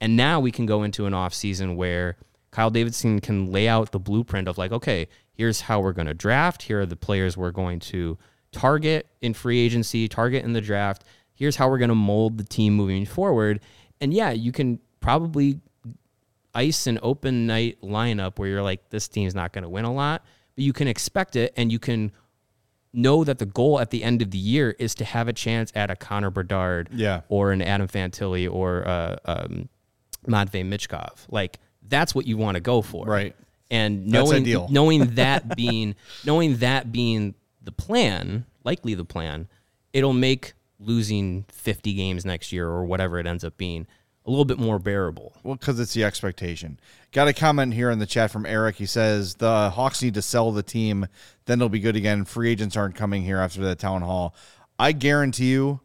[0.00, 2.16] And now we can go into an off season where
[2.50, 6.14] Kyle Davidson can lay out the blueprint of like, okay, here's how we're going to
[6.14, 6.62] draft.
[6.62, 8.18] Here are the players we're going to
[8.52, 11.04] target in free agency, target in the draft.
[11.38, 13.60] Here's how we're going to mold the team moving forward.
[14.00, 15.60] And yeah, you can probably
[16.54, 19.92] ice an open night lineup where you're like, this team's not going to win a
[19.92, 20.24] lot,
[20.56, 22.10] but you can expect it and you can
[22.92, 25.70] know that the goal at the end of the year is to have a chance
[25.76, 27.20] at a Connor Bedard Yeah.
[27.28, 29.68] or an Adam Fantilli or uh, um,
[30.26, 31.26] Matvey Michkov.
[31.28, 33.06] Like, that's what you want to go for.
[33.06, 33.36] Right.
[33.70, 39.46] And knowing, knowing that being knowing that being the plan, likely the plan,
[39.92, 43.86] it'll make losing 50 games next year or whatever it ends up being
[44.26, 45.34] a little bit more bearable.
[45.42, 46.78] Well, because it's the expectation.
[47.12, 48.76] Got a comment here in the chat from Eric.
[48.76, 51.06] He says the Hawks need to sell the team,
[51.46, 52.26] then they'll be good again.
[52.26, 54.34] Free agents aren't coming here after the town hall.
[54.78, 55.80] I guarantee you,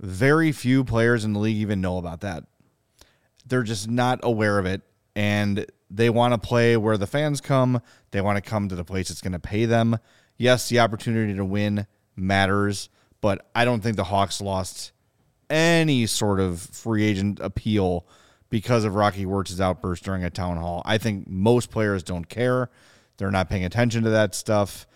[0.00, 2.44] very few players in the league even know about that.
[3.46, 4.80] They're just not aware of it,
[5.14, 7.82] and they want to play where the fans come.
[8.10, 9.98] They want to come to the place that's going to pay them.
[10.38, 12.88] Yes, the opportunity to win matters,
[13.22, 14.92] but I don't think the Hawks lost
[15.48, 18.06] any sort of free agent appeal
[18.50, 20.82] because of Rocky Wirtz's outburst during a town hall.
[20.84, 22.68] I think most players don't care.
[23.16, 24.86] They're not paying attention to that stuff.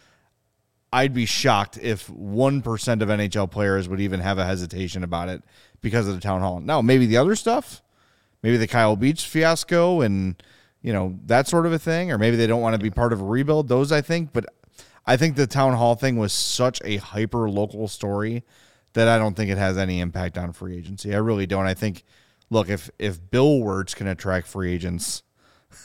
[0.92, 5.42] I'd be shocked if 1% of NHL players would even have a hesitation about it
[5.80, 6.60] because of the town hall.
[6.60, 7.82] Now, maybe the other stuff,
[8.42, 10.42] maybe the Kyle Beach fiasco and,
[10.82, 13.12] you know, that sort of a thing, or maybe they don't want to be part
[13.12, 13.68] of a rebuild.
[13.68, 14.46] Those, I think, but
[15.06, 18.44] I think the town hall thing was such a hyper local story
[18.94, 21.14] that I don't think it has any impact on free agency.
[21.14, 21.66] I really don't.
[21.66, 22.02] I think,
[22.50, 25.22] look, if if Bill Wirtz can attract free agents,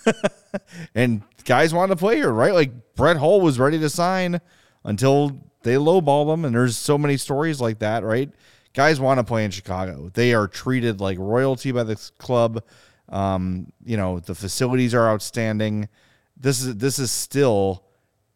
[0.96, 2.54] and guys want to play here, right?
[2.54, 4.42] Like Brett Hull was ready to sign
[4.84, 8.32] until they lowball them, and there's so many stories like that, right?
[8.74, 10.10] Guys want to play in Chicago.
[10.14, 12.64] They are treated like royalty by this club.
[13.10, 15.90] Um, you know, the facilities are outstanding.
[16.38, 17.84] This is this is still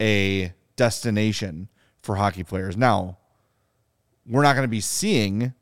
[0.01, 1.69] a destination
[2.01, 2.77] for hockey players.
[2.77, 3.17] Now,
[4.25, 5.53] we're not going to be seeing,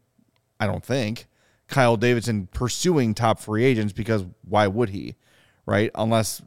[0.60, 1.28] I don't think,
[1.68, 5.16] Kyle Davidson pursuing top free agents because why would he,
[5.66, 5.92] right?
[5.96, 6.42] Unless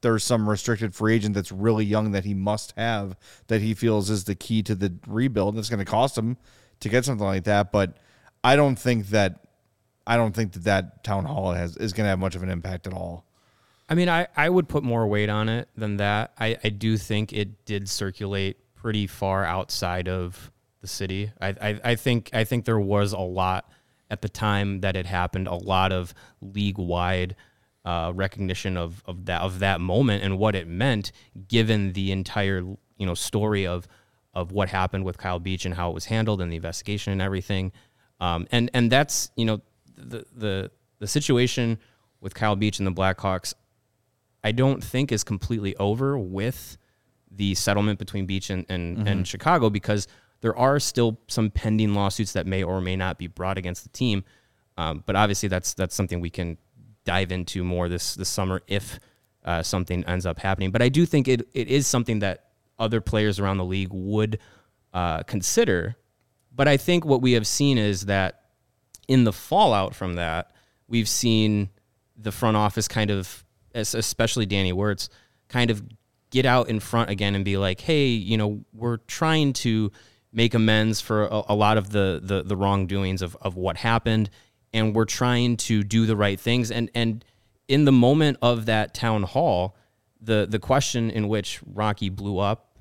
[0.00, 3.16] there's some restricted free agent that's really young that he must have
[3.48, 5.54] that he feels is the key to the rebuild.
[5.54, 6.36] And it's going to cost him
[6.80, 7.72] to get something like that.
[7.72, 7.98] But
[8.42, 9.40] I don't think that
[10.06, 12.48] I don't think that that town hall has is going to have much of an
[12.48, 13.26] impact at all.
[13.90, 16.32] I mean, I, I would put more weight on it than that.
[16.38, 21.32] I, I do think it did circulate pretty far outside of the city.
[21.40, 23.70] I, I, I think I think there was a lot
[24.08, 27.34] at the time that it happened, a lot of league wide
[27.84, 31.10] uh, recognition of, of that of that moment and what it meant,
[31.48, 33.88] given the entire you know story of
[34.34, 37.20] of what happened with Kyle Beach and how it was handled and the investigation and
[37.20, 37.72] everything.
[38.20, 39.60] Um, and and that's you know
[39.96, 41.78] the the the situation
[42.20, 43.54] with Kyle Beach and the Blackhawks.
[44.42, 46.78] I don't think is completely over with
[47.30, 49.06] the settlement between Beach and and, Mm-hmm.
[49.06, 50.08] and Chicago because
[50.40, 53.90] there are still some pending lawsuits that may or may not be brought against the
[53.90, 54.24] team.
[54.76, 56.56] Um, but obviously, that's that's something we can
[57.04, 58.98] dive into more this this summer if
[59.44, 60.70] uh, something ends up happening.
[60.70, 62.46] But I do think it it is something that
[62.78, 64.38] other players around the league would
[64.94, 65.96] uh, consider.
[66.54, 68.40] But I think what we have seen is that
[69.06, 70.50] in the fallout from that,
[70.88, 71.68] we've seen
[72.16, 75.08] the front office kind of, especially Danny Wirtz,
[75.48, 75.82] kind of
[76.30, 79.90] get out in front again and be like, hey, you know, we're trying to
[80.32, 84.30] make amends for a, a lot of the, the the wrongdoings of, of what happened,
[84.72, 86.70] and we're trying to do the right things.
[86.70, 87.24] And and
[87.68, 89.76] in the moment of that town hall,
[90.20, 92.78] the the question in which Rocky blew up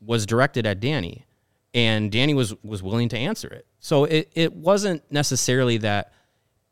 [0.00, 1.26] was directed at Danny,
[1.74, 3.66] and Danny was was willing to answer it.
[3.78, 6.12] So it it wasn't necessarily that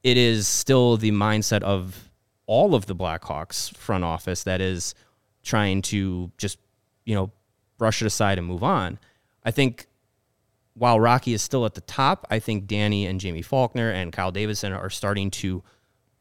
[0.03, 2.03] it is still the mindset of
[2.46, 4.94] all of the Blackhawks front office that is
[5.42, 6.59] trying to just
[7.04, 7.30] you know
[7.78, 8.98] brush it aside and move on.
[9.44, 9.87] I think
[10.74, 14.33] while Rocky is still at the top, I think Danny and Jaime Faulkner and Kyle
[14.33, 15.62] Davidson are starting to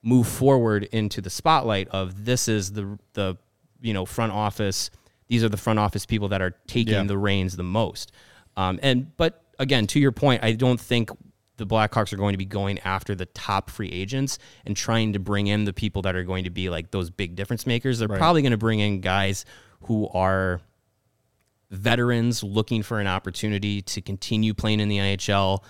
[0.04, 3.38] move forward into the spotlight of this is the the
[3.82, 4.90] you know front office.
[5.30, 7.04] These are the front office people that are taking Yeah.
[7.04, 8.12] the reins the most.
[8.56, 11.10] Um, and but again, to your point, I don't think
[11.58, 15.20] the Blackhawks are going to be going after the top free agents and trying to
[15.20, 18.00] bring in the people that are going to be like those big difference makers.
[18.00, 19.46] They're probably going to bring in guys
[19.84, 20.62] who are
[21.70, 25.64] veterans looking for an opportunity to continue playing in the NHL.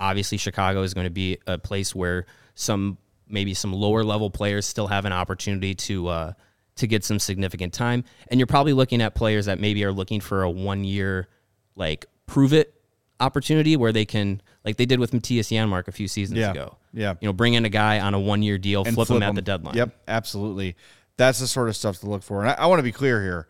[0.00, 2.98] Obviously, Chicago is going to be a place where some
[3.28, 6.32] maybe some lower level players still have an opportunity to uh,
[6.76, 10.20] to get some significant time, and you're probably looking at players that maybe are looking
[10.20, 11.28] for a one year
[11.76, 12.81] like prove it
[13.22, 16.50] opportunity where they can like they did with Mattias Janmark a few seasons Yeah.
[16.50, 16.76] ago.
[16.92, 17.14] Yeah.
[17.20, 19.34] you know, bring in a guy on a one year deal, and flip, him at
[19.34, 19.74] the deadline.
[19.76, 20.76] Yep, absolutely.
[21.16, 22.42] That's the sort of stuff to look for.
[22.42, 23.46] And I, I want to be clear here.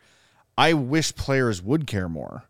[0.57, 2.45] I wish players would care more.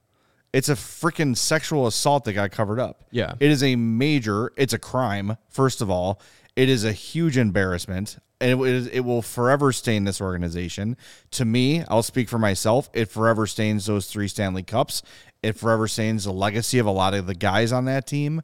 [0.53, 3.05] It's a freaking sexual assault that got covered up.
[3.11, 3.35] Yeah.
[3.41, 6.21] It is a major, it's a crime, first of all.
[6.57, 8.19] It is a huge embarrassment.
[8.39, 10.97] And it, is, it will forever stain this organization.
[11.33, 12.91] To me, I'll speak for myself.
[12.93, 15.03] It forever stains those three Stanley Cups.
[15.42, 18.42] It forever stains the legacy of a lot of the guys on that team.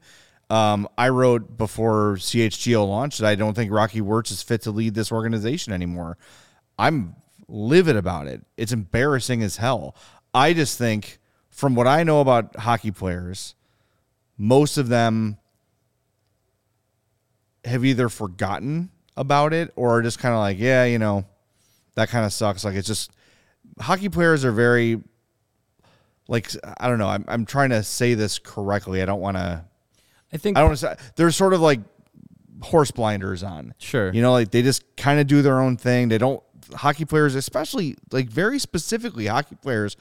[0.50, 4.70] Um, I wrote before CHGO launched that I don't think Rocky Wirtz is fit to
[4.70, 6.16] lead this organization anymore.
[6.78, 7.16] I'm
[7.48, 8.44] livid about it.
[8.56, 9.94] It's embarrassing as hell.
[10.32, 11.18] I just think,
[11.50, 13.54] from what I know about hockey players,
[14.38, 15.37] most of them
[17.64, 21.24] have either forgotten about it or are just kind of like, yeah, you know,
[21.94, 22.64] that kind of sucks.
[22.64, 23.11] Like it's just
[23.80, 25.02] hockey players are very
[26.29, 27.09] like I don't know.
[27.09, 29.03] I'm I'm trying to say this correctly.
[29.03, 29.64] I don't want to.
[30.33, 31.81] I think I don't want to say they're sort of like
[32.61, 33.75] horse blinders on.
[33.79, 34.12] Sure.
[34.12, 36.09] You know, like they just kind of do their own thing.
[36.09, 36.43] They don't
[36.75, 39.97] hockey players, especially like very specifically hockey players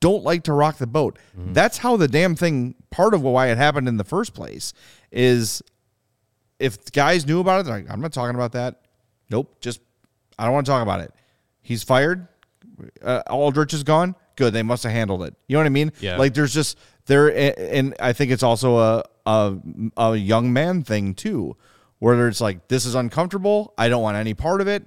[0.00, 1.18] don't like to rock the boat.
[1.36, 4.72] That's how the damn thing part of why it happened in the first place
[5.12, 5.62] is
[6.58, 8.80] if guys knew about it, they're like, I'm not talking about that.
[9.30, 9.80] Nope, just
[10.38, 11.12] I don't want to talk about it.
[11.60, 12.26] He's fired.
[13.00, 14.16] Uh, Aldrich is gone.
[14.36, 15.34] Good, they must have handled it.
[15.46, 15.92] You know what I mean?
[16.00, 16.16] Yeah.
[16.16, 19.56] Like there's just there, and I think it's also a a,
[19.96, 21.56] a young man thing too,
[21.98, 23.74] where it's like this is uncomfortable.
[23.78, 24.84] I don't want any part of it.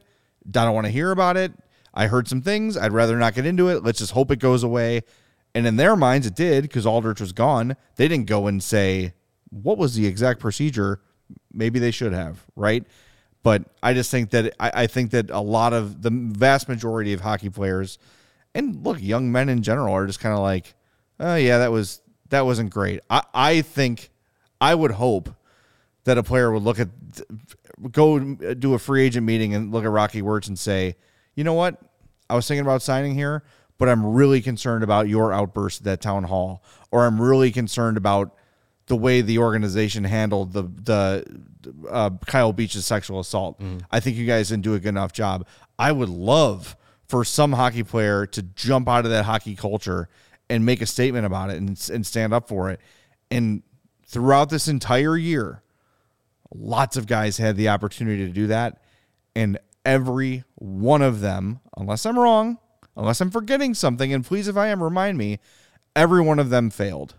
[0.47, 1.53] I don't want to hear about it.
[1.93, 2.75] I heard some things.
[2.77, 3.83] I'd rather not get into it.
[3.83, 5.03] Let's just hope it goes away.
[5.53, 7.77] And in their minds, it did because Aldrich was gone.
[7.95, 9.13] They didn't go and say
[9.49, 10.99] what was the exact procedure.
[11.53, 12.85] Maybe they should have, right?
[13.41, 17.13] But I just think that I, I think that a lot of the vast majority
[17.13, 17.97] of hockey players,
[18.55, 20.73] and look, young men in general, are just kind of like,
[21.19, 23.01] oh yeah, that was that wasn't great.
[23.09, 24.09] I, I think
[24.59, 25.29] I would hope
[26.05, 26.89] that a player would look at
[27.91, 30.95] go do a free agent meeting and look at Rocky Wirtz and say,
[31.35, 31.79] you know what,
[32.29, 33.43] I was thinking about signing here,
[33.77, 37.97] but I'm really concerned about your outburst at that town hall, or I'm really concerned
[37.97, 38.33] about
[38.87, 41.25] the way the organization handled the the
[41.89, 43.59] uh, Kyle Beach's sexual assault.
[43.91, 45.45] I think you guys didn't do a good enough job.
[45.77, 50.09] I would love for some hockey player to jump out of that hockey culture
[50.49, 52.79] and make a statement about it and, and stand up for it.
[53.31, 53.63] And
[54.05, 55.63] throughout this entire year,
[56.53, 58.81] Lots of guys had the opportunity to do that.
[59.35, 62.59] And every one of them, unless I'm wrong,
[62.95, 65.39] unless I'm forgetting something, and please, if I am, remind me,
[65.95, 67.15] every one of them failed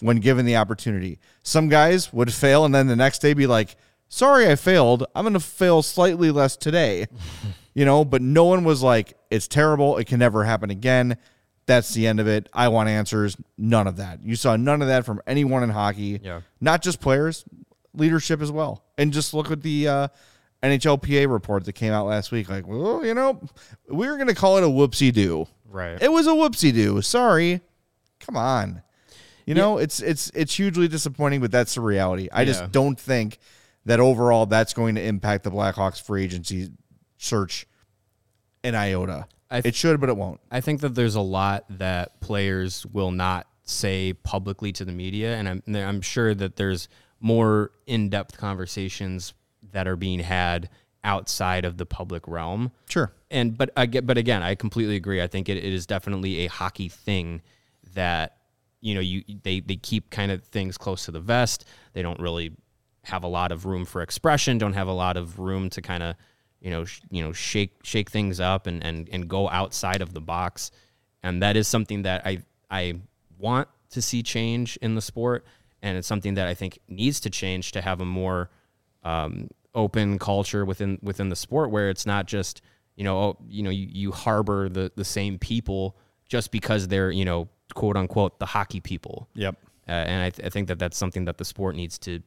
[0.00, 1.18] when given the opportunity.
[1.42, 3.76] Some guys would fail and then the next day be like,
[4.08, 5.04] sorry, I failed.
[5.14, 7.06] I'm going to fail slightly less today.
[7.78, 9.98] you know, but no one was like, it's terrible.
[9.98, 11.16] It can never happen again.
[11.66, 12.48] That's the end of it.
[12.52, 13.36] I want answers.
[13.56, 14.20] None of that.
[14.24, 16.18] You saw none of that from anyone in hockey.
[16.20, 16.40] Yeah.
[16.60, 17.44] Not just players,
[17.94, 18.82] leadership as well.
[18.96, 20.08] And just look at the uh,
[20.60, 22.48] NHLPA report that came out last week.
[22.48, 23.40] Like, well, you know,
[23.88, 25.46] we were going to call it a whoopsie do.
[25.70, 26.02] Right.
[26.02, 27.00] It was a whoopsie do.
[27.00, 27.60] Sorry.
[28.18, 28.82] Come on.
[29.46, 32.28] You know, it's it's it's hugely disappointing, but that's the reality.
[32.32, 32.46] I Yeah.
[32.46, 33.38] just don't think
[33.86, 36.70] that overall that's going to impact the Blackhawks free agency
[37.18, 37.67] search
[38.64, 39.26] an iota.
[39.50, 40.40] I th- it should, but it won't.
[40.50, 45.36] I think that there's a lot that players will not say publicly to the media,
[45.36, 46.88] and I'm I'm sure that there's
[47.20, 49.34] more in-depth conversations
[49.72, 50.68] that are being had
[51.04, 52.72] outside of the public realm.
[52.88, 53.12] Sure.
[53.30, 55.22] And but I get, but again, I completely agree.
[55.22, 57.42] I think it, it is definitely a hockey thing
[57.94, 58.36] that
[58.80, 61.64] you know you they they keep kind of things close to the vest.
[61.92, 62.52] They don't really
[63.04, 64.58] have a lot of room for expression.
[64.58, 66.16] Don't have a lot of room to kind of
[66.60, 70.14] you know sh- you know shake shake things up and and and go outside of
[70.14, 70.70] the box.
[71.22, 73.00] And that is something that I I
[73.38, 75.44] want to see change in the sport,
[75.82, 78.50] and it's something that I think needs to change to have a more
[79.02, 82.62] um, open culture within within the sport where it's not just
[82.96, 85.96] you know oh, you know you, you harbor the the same people
[86.28, 89.28] just because they're you know quote unquote the hockey people.
[89.34, 89.56] Yep.
[89.88, 92.20] Uh, and I, th- I think that that's something that the sport needs to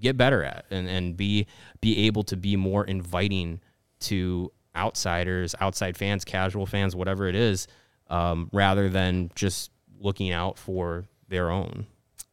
[0.00, 1.46] get better at and, and be
[1.80, 3.60] be able to be more inviting
[4.00, 7.66] to outsiders, outside fans, casual fans, whatever it is,
[8.08, 11.86] um, rather than just looking out for their own.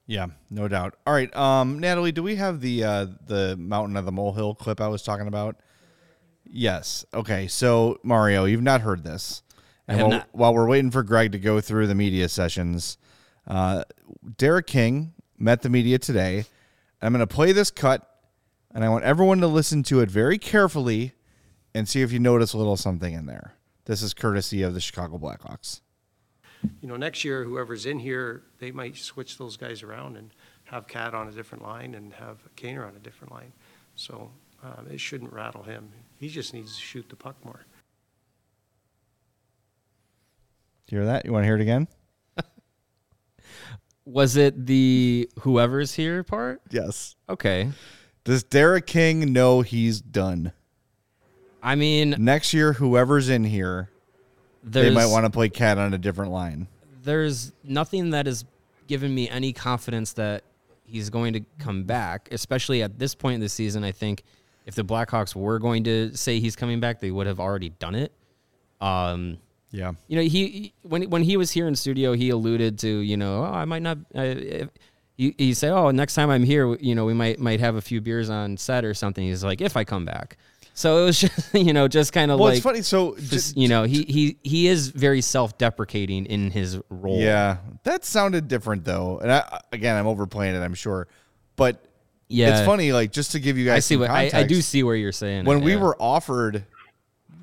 [0.05, 0.95] Yeah, no doubt.
[1.07, 4.81] All right, um, Natalie, do we have the uh, the mountain of the molehill clip
[4.81, 5.55] I was talking about?
[6.45, 7.05] Yes.
[7.13, 7.47] Okay.
[7.47, 9.43] So Mario, you've not heard this,
[9.87, 10.27] and while, not.
[10.33, 12.97] while we're waiting for Greg to go through the media sessions,
[13.47, 13.85] uh,
[14.37, 16.45] Derek King met the media today.
[17.03, 18.09] I'm going to play this cut,
[18.73, 21.13] and I want everyone to listen to it very carefully
[21.75, 23.55] and see if you notice a little something in there.
[23.85, 25.81] This is courtesy of the Chicago Blackhawks.
[26.81, 30.31] you know, next year, whoever's in here, they might switch those guys around and
[30.65, 33.51] have Cat on a different line and have Kaner on a different line.
[33.95, 34.31] So
[34.63, 35.91] um, it shouldn't rattle him.
[36.17, 37.65] He just needs to shoot the puck more.
[40.87, 41.25] Do you hear that?
[41.25, 41.87] You want to hear it again?
[44.05, 46.61] Was it the whoever's here part?
[46.69, 47.15] Yes.
[47.29, 47.71] Okay.
[48.23, 50.51] Does Derek King know he's done?
[51.61, 53.89] I mean, Next year, whoever's in here,
[54.63, 56.67] they might want to play cat on a different line.
[57.03, 58.45] there's nothing that has
[58.87, 60.43] given me any confidence that
[60.85, 63.83] he's going to come back, especially at this point in the season.
[63.83, 64.23] I think
[64.65, 67.95] if the Blackhawks were going to say he's coming back, they would have already done
[67.95, 68.11] it.
[68.81, 69.37] Um,
[69.73, 69.93] Yeah.
[70.07, 73.17] you know, he he- when when he was here in studio, he alluded to you
[73.17, 73.97] know, oh, I might not.
[75.15, 77.81] He he said, oh, next time I'm here, you know, we might might have a
[77.81, 79.23] few beers on set or something.
[79.25, 80.37] He's like, if I come back.
[80.75, 82.81] So it was just you know just kind of Well, like it's funny.
[82.81, 87.19] So, just you know he he he is very self-deprecating in his role.
[87.19, 89.19] yeah, that sounded different though.
[89.19, 91.07] And I, again, I'm overplaying it, I'm sure,
[91.55, 91.83] but
[92.27, 92.57] yeah.
[92.57, 92.91] it's funny.
[92.91, 94.95] Like just to give you guys, I see some what I, I do see where
[94.95, 95.45] you're saying.
[95.45, 95.81] When it, we yeah.
[95.81, 96.65] were offered,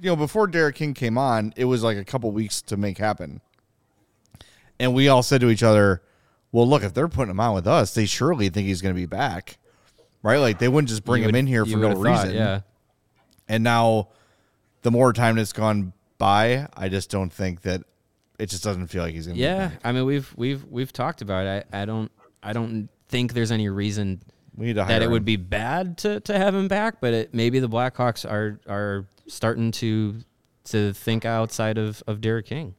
[0.00, 2.98] you know, before Derek King came on, it was like a couple weeks to make
[2.98, 3.40] happen,
[4.78, 6.02] and we all said to each other,
[6.52, 9.00] "Well, look, if they're putting him on with us, they surely think he's going to
[9.00, 9.58] be back."
[10.22, 12.34] Right, like they wouldn't just bring You him in here for no thought, reason.
[12.34, 12.60] yeah.
[13.48, 14.08] And now,
[14.82, 17.82] the more time that's gone by, I just don't think that
[18.38, 19.36] it just doesn't feel like he's gonna.
[19.36, 19.70] be Yeah.
[19.82, 21.66] I mean we've we've we've talked about it.
[21.72, 22.10] I, I don't
[22.42, 24.20] I don't think there's any reason
[24.60, 25.12] we need to hire that it him.
[25.12, 29.06] would be bad to, to have him back, but it, maybe the Blackhawks are are
[29.26, 30.16] starting to
[30.64, 32.74] to think outside of of Derek King.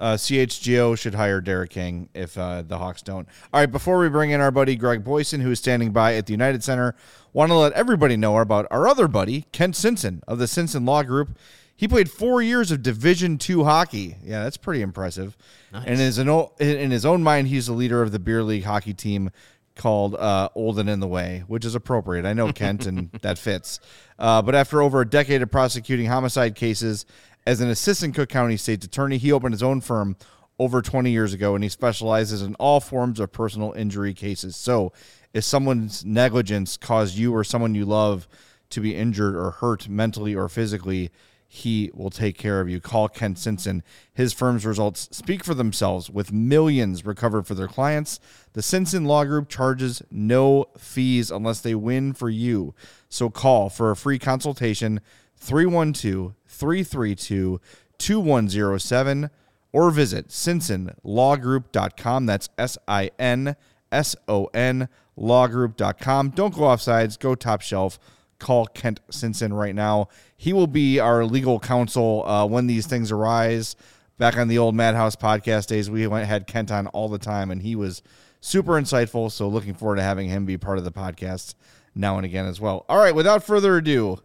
[0.00, 3.28] Uh, CHGO should hire Derek King if uh, the Hawks don't.
[3.52, 6.26] All right, before we bring in our buddy Greg Boysen, who is standing by at
[6.26, 6.94] the United Center,
[7.32, 11.02] want to let everybody know about our other buddy Kent Simpson of the Simpson Law
[11.02, 11.38] Group.
[11.78, 14.16] He played four years of Division Two hockey.
[14.24, 15.36] Yeah, that's pretty impressive.
[15.70, 18.94] And in his, in his own mind, he's the leader of the beer league hockey
[18.94, 19.30] team
[19.76, 22.24] called uh, Olden in the Way, which is appropriate.
[22.24, 23.78] I know Kent, and that fits.
[24.18, 27.06] Uh, but after over a decade of prosecuting homicide cases
[27.46, 30.16] as an assistant Cook County State's attorney, he opened his own firm
[30.58, 34.56] over 20 years ago, and he specializes in all forms of personal injury cases.
[34.56, 34.92] So,
[35.32, 38.26] if someone's negligence caused you or someone you love
[38.70, 41.10] to be injured or hurt mentally or physically,
[41.56, 42.80] he will take care of you.
[42.80, 43.82] Call Ken Simpson.
[44.12, 48.20] His firm's results speak for themselves with millions recovered for their clients.
[48.52, 52.74] The Simpson Law Group charges no fees unless they win for you.
[53.08, 55.00] So call for a free consultation
[55.36, 57.60] 312 332
[57.98, 59.30] 2107
[59.72, 62.26] or visit simpsonlawgroup.com.
[62.26, 63.56] That's S I N
[63.90, 64.88] S O N
[65.18, 66.30] lawgroup.com.
[66.30, 67.98] Don't go off sides, go top shelf.
[68.38, 70.08] Call Kent Simpson right now.
[70.36, 73.76] He will be our legal counsel uh, when these things arise.
[74.18, 77.50] Back on the old Madhouse podcast days, we went had Kent on all the time,
[77.50, 78.02] and he was
[78.40, 79.30] super insightful.
[79.30, 81.54] So looking forward to having him be part of the podcast
[81.94, 82.84] now and again as well.
[82.88, 84.20] All right, without further ado,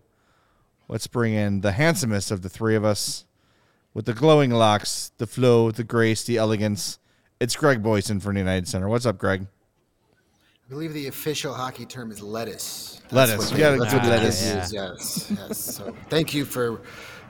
[0.88, 3.26] let's bring in the handsomest of the three of us
[3.94, 7.00] with the glowing locks, the flow, the grace, the elegance.
[7.40, 8.88] It's Greg Boysen from the United Center.
[8.88, 9.48] What's up, Greg?
[10.72, 13.02] I believe the official hockey term is lettuce.
[13.12, 13.50] Lettuce.
[13.52, 14.42] what Yeah, they- good what they lettuce.
[14.42, 15.58] use, Yes, yes.
[15.60, 16.80] So thank you for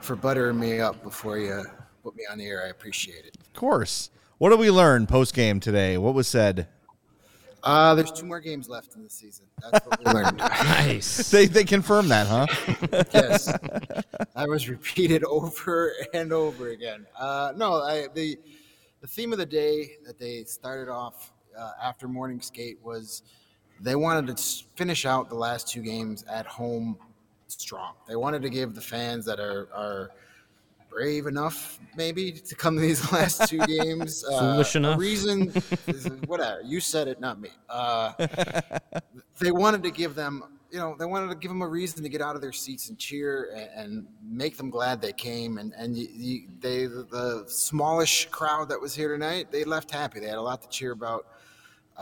[0.00, 1.64] for buttering me up before you
[2.04, 2.62] put me on the air.
[2.64, 3.36] I appreciate it.
[3.40, 4.10] Of course.
[4.38, 5.98] What did we learn post game today?
[5.98, 6.68] What was said?
[7.64, 9.46] Uh, there's two more games left in the season.
[9.72, 10.38] That's what we learned.
[10.62, 11.28] Nice.
[11.32, 12.46] They they confirmed that, huh?
[13.12, 17.06] yes, that was repeated over and over again.
[17.18, 18.38] Uh, no, I, the
[19.00, 23.22] the theme of the day that they started off uh, after morning skate was
[23.80, 24.42] they wanted to
[24.76, 26.96] finish out the last two games at home
[27.48, 27.94] strong.
[28.08, 30.10] They wanted to give the fans that are are
[30.92, 34.24] brave enough, maybe, to come to these last two games.
[34.24, 34.62] Uh,
[34.94, 35.48] a reason,
[36.26, 36.60] whatever.
[36.62, 37.48] You said it, not me.
[37.68, 38.12] Uh,
[39.38, 42.08] they wanted to give them, you know, they wanted to give them a reason to
[42.08, 45.58] get out of their seats and cheer and, and make them glad they came.
[45.58, 50.20] And and you, you, they, the smallish crowd that was here tonight, they left happy.
[50.20, 51.26] They had a lot to cheer about.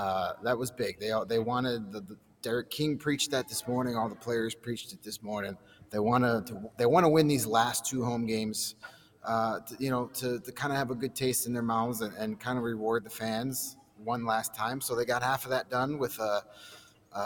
[0.00, 0.98] Uh, that was big.
[0.98, 3.96] They they wanted the, the Derek King preached that this morning.
[3.96, 5.58] All the players preached it this morning.
[5.90, 8.76] They want to they want to win these last two home games.
[9.22, 12.00] Uh, to, you know, to, to kind of have a good taste in their mouths
[12.00, 14.80] and, and kind of reward the fans one last time.
[14.80, 16.42] So they got half of that done with a,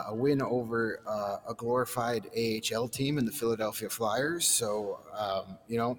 [0.08, 4.44] a win over uh, a glorified AHL team in the Philadelphia Flyers.
[4.44, 5.96] So, um, you know,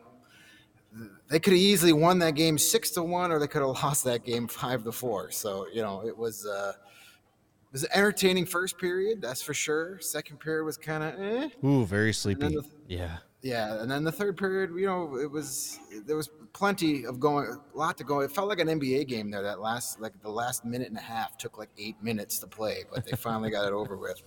[1.30, 4.04] they could have easily won that game six to one, or they could have lost
[4.06, 5.32] that game five to four.
[5.32, 10.00] So, you know, it was uh, it was an entertaining first period, that's for sure.
[10.00, 11.50] Second period was kind of eh.
[11.66, 12.48] Ooh, very sleepy.
[12.48, 13.18] the, yeah.
[13.42, 17.48] yeah, and then the third period, you know, it was there was plenty of going,
[17.48, 18.22] a lot to go.
[18.22, 19.42] It felt like an NBA game there.
[19.42, 22.86] That last, like the last minute and a half, took like eight minutes to play,
[22.94, 24.22] but they finally got it over with.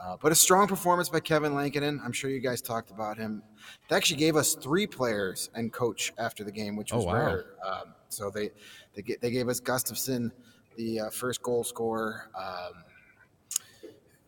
[0.00, 2.00] Uh, but a strong performance by Kevin Lankinen.
[2.04, 3.42] I'm sure you guys talked about him.
[3.88, 7.14] They actually gave us three players and coach after the game, which Oh, was wow.
[7.14, 7.44] rare.
[7.64, 8.50] Um, so they
[8.94, 10.30] they get, they gave us Gustafsson,
[10.76, 12.28] the uh, first goal scorer.
[12.36, 12.84] Um,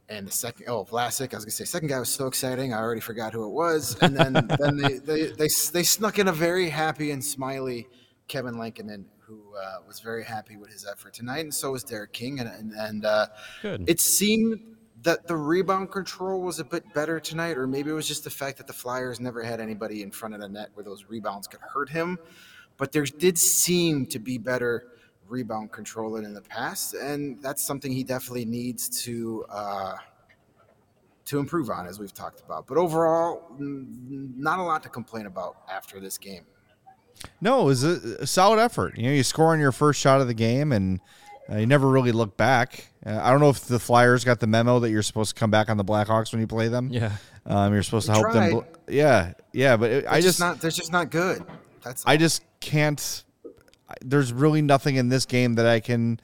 [0.08, 2.78] and the second, oh, Vlasic, I was gonna say, second guy was so exciting, I
[2.78, 3.96] already forgot who it was.
[4.00, 7.88] And then, then they, they, they, they snuck in a very happy and smiley
[8.28, 12.12] Kevin Lankinen, who uh, was very happy with his effort tonight, and so was Derek
[12.12, 12.38] King.
[12.38, 13.26] And, and, and uh,
[13.64, 14.60] it seemed
[15.06, 18.30] that the rebound control was a bit better tonight, or maybe it was just the
[18.30, 21.46] fact that the Flyers never had anybody in front of the net where those rebounds
[21.46, 22.18] could hurt him.
[22.76, 24.88] But there did seem to be better
[25.28, 29.94] rebound control than in the past, and that's something he definitely needs to uh,
[31.26, 32.66] to improve on, as we've talked about.
[32.66, 36.44] But overall, not a lot to complain about after this game.
[37.40, 38.98] No, it was a, a solid effort.
[38.98, 41.00] You know, you score on your first shot of the game, and
[41.50, 42.86] uh, you never really look back.
[43.04, 45.50] Uh, I don't know if the Flyers got the memo that you're supposed to come
[45.50, 46.90] back on the Blackhawks when you play them.
[46.90, 47.12] Yeah.
[47.44, 48.50] um, you're supposed to help them.
[48.50, 50.60] bl- yeah, yeah, but it, I They're just, not.
[50.60, 51.44] They're just not good.
[51.82, 53.24] That's I just can't.
[54.00, 56.20] There's really nothing in this game that I can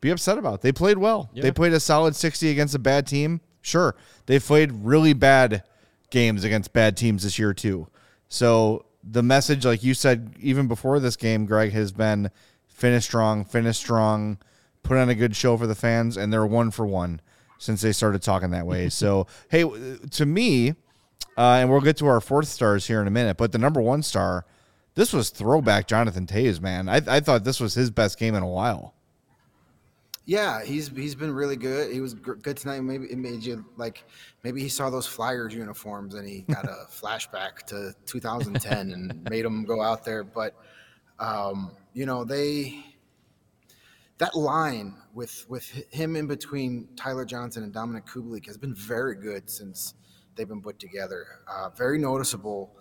[0.00, 0.62] be upset about.
[0.62, 1.30] They played well.
[1.34, 1.42] Yeah.
[1.42, 3.40] They played a solid 60 against a bad team.
[3.60, 3.94] Sure,
[4.26, 5.62] they played really bad
[6.10, 7.88] games against bad teams this year too.
[8.28, 12.30] So the message, like you said, even before this game, Greg has been
[12.66, 14.38] finish strong, finish strong,
[14.82, 17.20] put on a good show for the fans, and they're one for one
[17.58, 18.88] since they started talking that way.
[18.88, 19.64] so hey,
[20.10, 20.70] to me,
[21.38, 23.80] uh, and we'll get to our fourth stars here in a minute, but the number
[23.80, 24.44] one star,
[24.94, 26.88] this was throwback Jonathan Toews, man.
[26.88, 28.94] I, I thought this was his best game in a while.
[30.24, 31.92] Yeah, he's he's been really good.
[31.92, 32.80] He was good tonight.
[32.80, 34.04] Maybe it made you like
[34.44, 39.44] maybe he saw those Flyers uniforms and he got a flashback to 2010 and made
[39.44, 40.22] him go out there.
[40.22, 40.54] But
[41.18, 42.84] um, you know they
[44.18, 49.14] that line with with him in between Tyler Johnson and Dominik Kubalik has been very
[49.16, 49.94] good since
[50.36, 51.26] they've been put together.
[51.48, 52.76] Uh, very noticeable.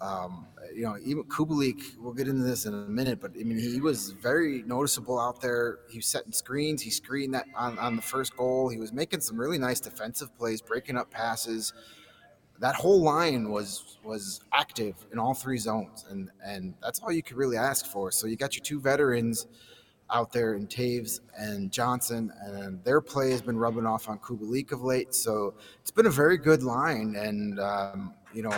[0.00, 3.58] Um, you know, even Kubalik, we'll get into this in a minute, but I mean,
[3.58, 5.80] he was very noticeable out there.
[5.90, 6.82] He was setting screens.
[6.82, 8.68] He screened that on, on the first goal.
[8.68, 11.72] He was making some really nice defensive plays, breaking up passes.
[12.60, 17.22] that whole line was was active in all three zones, and and that's all you
[17.22, 18.10] could really ask for.
[18.10, 19.46] So you got your two veterans
[20.10, 24.72] out there in Toews and Johnson, and their play has been rubbing off on Kubalik
[24.72, 25.14] of late.
[25.14, 28.56] So it's been a very good line, and um, you know.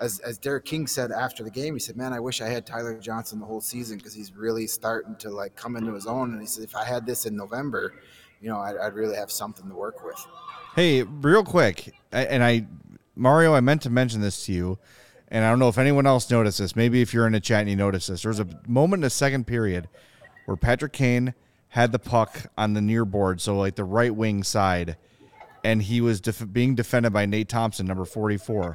[0.00, 2.64] As, as Derek King said after the game, he said, "Man, I wish I had
[2.64, 6.30] Tyler Johnson the whole season because he's really starting to like come into his own."
[6.30, 7.94] And he said, "If I had this in November,
[8.40, 10.14] you know, I'd, I'd really have something to work with."
[10.76, 12.68] Hey, real quick, and I,
[13.16, 14.78] Mario, I meant to mention this to you,
[15.26, 16.76] and I don't know if anyone else noticed this.
[16.76, 19.02] Maybe if you're in the chat and you noticed this, there was a moment in
[19.02, 19.88] the second period
[20.48, 21.34] where Patrick Kane
[21.68, 24.96] had the puck on the near board, so like the right wing side,
[25.62, 28.74] and he was def- being defended by Nate Thompson, number 44.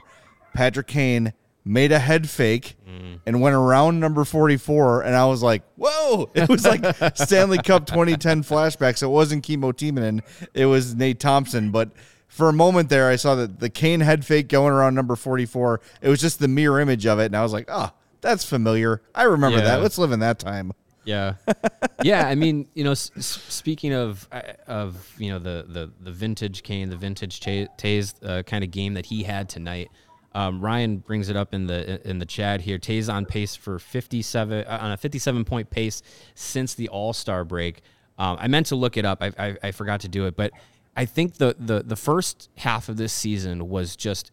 [0.54, 1.34] Patrick Kane
[1.66, 3.20] made a head fake mm.
[3.26, 7.88] and went around number 44 and I was like, "Whoa!" It was like Stanley Cup
[7.88, 9.02] 2010 flashbacks.
[9.02, 10.22] It wasn't Kimmo Timonen,
[10.54, 11.90] it was Nate Thompson, but
[12.28, 15.82] for a moment there I saw that the Kane head fake going around number 44.
[16.04, 17.90] It was just the mirror image of it and I was like, "Oh,
[18.22, 19.02] that's familiar.
[19.16, 19.64] I remember Yeah.
[19.64, 19.82] that.
[19.82, 20.74] Let's live in that time."
[21.06, 21.36] Yeah,
[22.04, 22.28] yeah.
[22.28, 26.64] I mean, you know, s- speaking of uh, of you know the the the vintage
[26.64, 29.90] Kane, the vintage Toews uh, kind of game that he had tonight.
[30.36, 32.78] Um, Ryan brings it up in the in the chat here.
[32.80, 36.02] Toews on pace for 57 uh, on a 57 point pace
[36.36, 37.82] since the All Star break.
[38.18, 39.22] Um, I meant to look it up.
[39.22, 40.52] I, I I forgot to do it, but
[40.96, 44.32] I think the the the first half of this season was just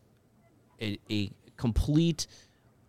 [0.81, 2.27] a, a complete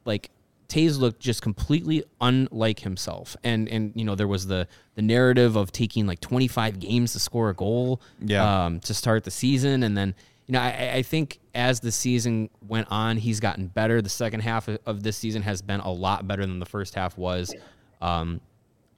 [0.06, 0.30] like
[0.72, 3.36] Toews looked just completely unlike himself.
[3.44, 7.20] And and you know, there was the the narrative of taking like 25 games to
[7.20, 8.66] score a goal Yeah.
[8.66, 9.84] um, to start the season.
[9.84, 10.16] And then,
[10.48, 14.02] you know, I, I think as the season went on, he's gotten better.
[14.02, 17.18] The second half of- this season has been a lot better than the first half
[17.18, 17.54] was.
[18.02, 18.40] Um,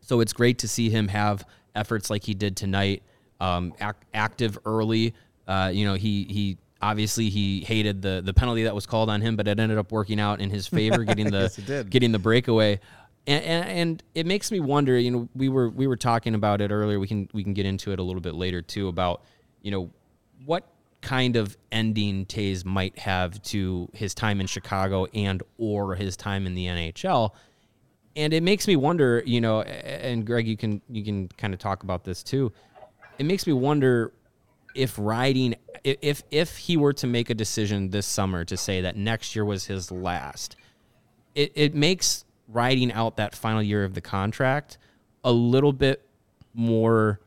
[0.02, 1.46] so it's great to see him have
[1.76, 3.02] efforts like he did tonight,
[3.40, 5.14] um, ac- active early.
[5.48, 9.22] Uh, you know, he he obviously he hated the the penalty that was called on
[9.22, 12.80] him, but it ended up working out in his favor, getting the getting the breakaway.
[13.26, 15.00] And, and, and it makes me wonder.
[15.00, 17.00] You know, we were we were talking about it earlier.
[17.00, 19.24] We can we can get into it a little bit later too about
[19.62, 19.90] you know
[20.46, 20.68] what
[21.02, 26.46] kind of ending Toews might have to his time in Chicago and or his time
[26.46, 27.32] in the NHL
[28.16, 31.60] and it makes me wonder you know and greg you can you can kind of
[31.60, 32.54] talk about this too
[33.18, 34.14] it makes me wonder
[34.76, 38.96] if riding if if he were to make a decision this summer to say that
[38.96, 40.56] next year was his last
[41.36, 44.78] it, it makes riding out that final year of the contract
[45.24, 46.06] a little bit
[46.54, 47.20] more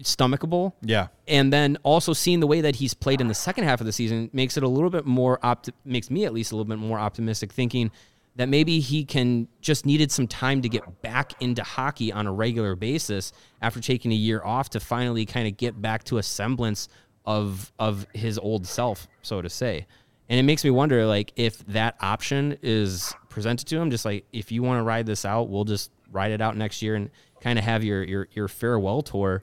[0.00, 1.08] stomachable Yeah.
[1.28, 3.92] and then also seeing the way that he's played in the second half of the
[3.92, 6.78] season makes it a little bit more opt- makes me at least a little bit
[6.78, 7.90] more optimistic thinking
[8.36, 12.32] that maybe he can just needed some time to get back into hockey on a
[12.32, 13.32] regular basis
[13.62, 16.88] after taking a year off to finally kind of get back to a semblance
[17.24, 19.86] of of his old self so to say.
[20.28, 24.24] And it makes me wonder like if that option is presented to him just like
[24.32, 27.10] if you want to ride this out we'll just ride it out next year and
[27.40, 29.42] kind of have your your your farewell tour.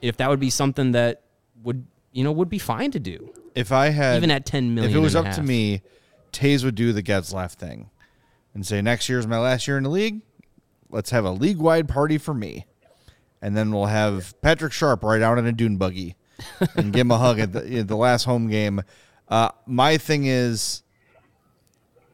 [0.00, 1.22] If that would be something that
[1.62, 3.32] would you know would be fine to do.
[3.54, 5.82] If I had even at 10 million if it was up a to me,
[6.32, 7.90] Toews would do the Getzlaf thing
[8.54, 10.22] and say, next year's my last year in the league.
[10.90, 12.66] Let's have a league wide party for me.
[13.40, 16.16] And then we'll have Patrick Sharp right out in a dune buggy
[16.76, 18.82] and give him a hug at the, at the last home game.
[19.28, 20.82] Uh, my thing is,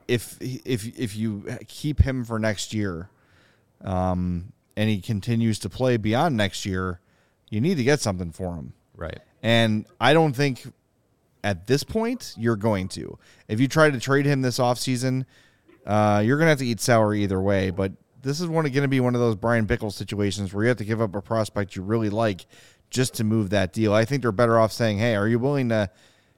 [0.07, 3.11] if if if you keep him for next year,
[3.85, 7.01] um, and he continues to play beyond next year,
[7.51, 8.73] you need to get something for him.
[8.97, 10.73] right And I don't think
[11.45, 13.19] at this point you're going to.
[13.49, 15.27] If you try to trade him this offseason,
[15.89, 17.71] uh, you're to have to eat sour either way.
[17.71, 20.69] But this is one going to be one of those Bryan Bickell situations where you
[20.69, 22.47] have to give up a prospect you really like
[22.91, 23.93] just to move that deal.
[23.93, 25.91] I think they're better off saying, hey, are you willing to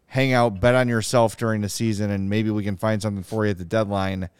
[0.06, 3.44] hang out, bet on yourself during the season, and maybe we can find something for
[3.44, 4.30] you at the deadline?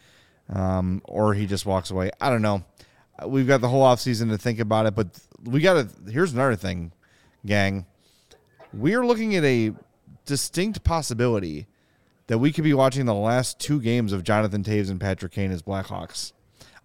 [0.49, 2.11] Um, or he just walks away.
[2.19, 2.63] I don't know.
[3.25, 6.11] We've got the whole offseason to think about it, but we got to.
[6.11, 6.91] Here's another thing,
[7.45, 7.85] gang
[8.73, 9.73] we are looking at a
[10.25, 11.67] distinct possibility
[12.31, 15.51] that we could be watching the last two games of Jonathan Toews and Patrick Kane
[15.51, 16.31] as Blackhawks.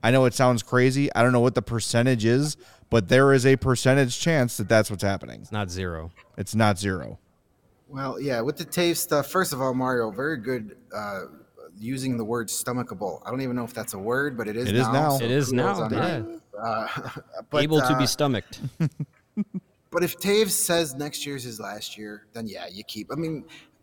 [0.02, 1.08] I know it sounds crazy.
[1.14, 2.56] I don't know what the percentage is,
[2.90, 5.42] but there is a percentage chance that that's what's happening.
[5.42, 7.20] it's not zero It's not zero.
[7.86, 11.26] Well, yeah, with the Toews stuff, first of all, Mario, very good uh,
[11.78, 13.22] using the word stomachable.
[13.24, 15.14] I don't even know if that's a word, but it is It is now.
[15.14, 16.22] It is kudos now, yeah.
[16.60, 17.10] Uh,
[17.50, 18.62] but, able to uh, be stomached
[19.92, 23.12] But if Toews says next year's his last year, then yeah, you keep.
[23.12, 23.75] I mean, I-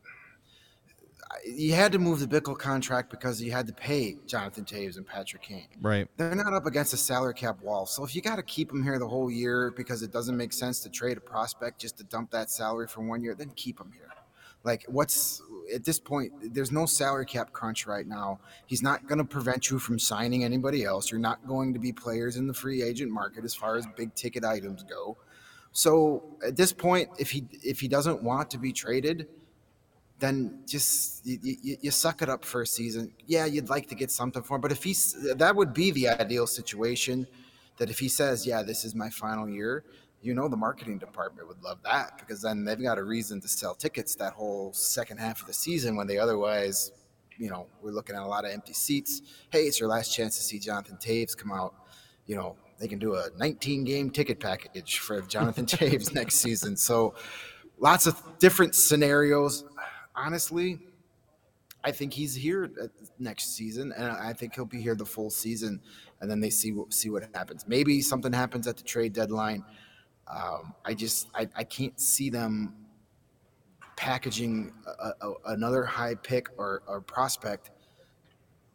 [1.45, 5.05] you had to move the Bickell contract because you had to pay Jonathan Toews and
[5.05, 5.67] Patrick Kane.
[5.81, 6.07] Right.
[6.17, 7.85] They're not up against a salary cap wall.
[7.85, 10.53] So if you got to keep them here the whole year because it doesn't make
[10.53, 13.77] sense to trade a prospect just to dump that salary for one year, then keep
[13.77, 14.09] them here.
[14.63, 15.41] Like, what's
[15.73, 16.31] at this point?
[16.53, 18.39] There's no salary cap crunch right now.
[18.65, 21.11] He's not going to prevent you from signing anybody else.
[21.11, 24.15] You're not going to be players in the free agent market as far as big
[24.15, 25.17] ticket items go.
[25.73, 29.27] So at this point, if he if he doesn't want to be traded,
[30.23, 33.11] then just you, you, you, suck it up for a season.
[33.27, 36.07] Yeah, you'd like to get something for him, but if he's that would be the
[36.07, 37.27] ideal situation.
[37.77, 39.83] That if he says, "Yeah, this is my final year,"
[40.21, 43.47] you know the marketing department would love that because then they've got a reason to
[43.47, 46.91] sell tickets that whole second half of the season when they otherwise,
[47.37, 49.21] you know, we're looking at a lot of empty seats.
[49.49, 51.73] Hey, it's your last chance to see Jonathan Toews come out.
[52.25, 56.77] You know, they can do a 19 game ticket package for Jonathan Toews next season.
[56.77, 57.15] So
[57.79, 59.65] lots of different scenarios
[60.15, 60.79] honestly,
[61.83, 62.71] I think he's here
[63.19, 65.81] next season, and I think he'll be here the full season.
[66.21, 67.65] And then they see see what happens.
[67.67, 69.63] Maybe something happens at the trade deadline.
[70.27, 72.73] Um, I just I, I can't see them
[73.97, 77.71] packaging a, a, another high pick or, or prospect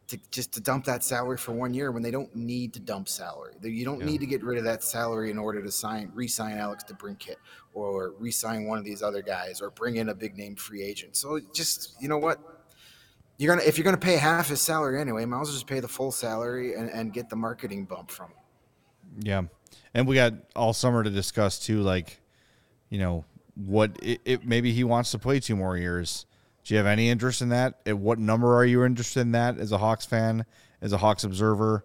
[0.09, 3.07] to just to dump that salary for one year when they don't need to dump
[3.07, 3.53] salary.
[3.61, 4.05] You don't yeah.
[4.07, 7.35] need to get rid of that salary in order to sign re-sign Alex DeBrincat
[7.73, 11.15] or re-sign one of these other guys or bring in a big name free agent.
[11.15, 12.39] So just you know what,
[13.37, 15.79] you're gonna if you're gonna pay half his salary anyway, might as well just pay
[15.79, 18.37] the full salary and, and get the marketing bump from him.
[19.21, 19.41] Yeah,
[19.93, 22.19] and we got all summer to discuss too, like
[22.89, 26.25] you know what it, it maybe he wants to play two more years
[26.69, 27.79] do you have any interest in that?
[27.87, 30.45] At what number are you interested in that as a Hawks fan,
[30.83, 31.83] as a Hawks observer?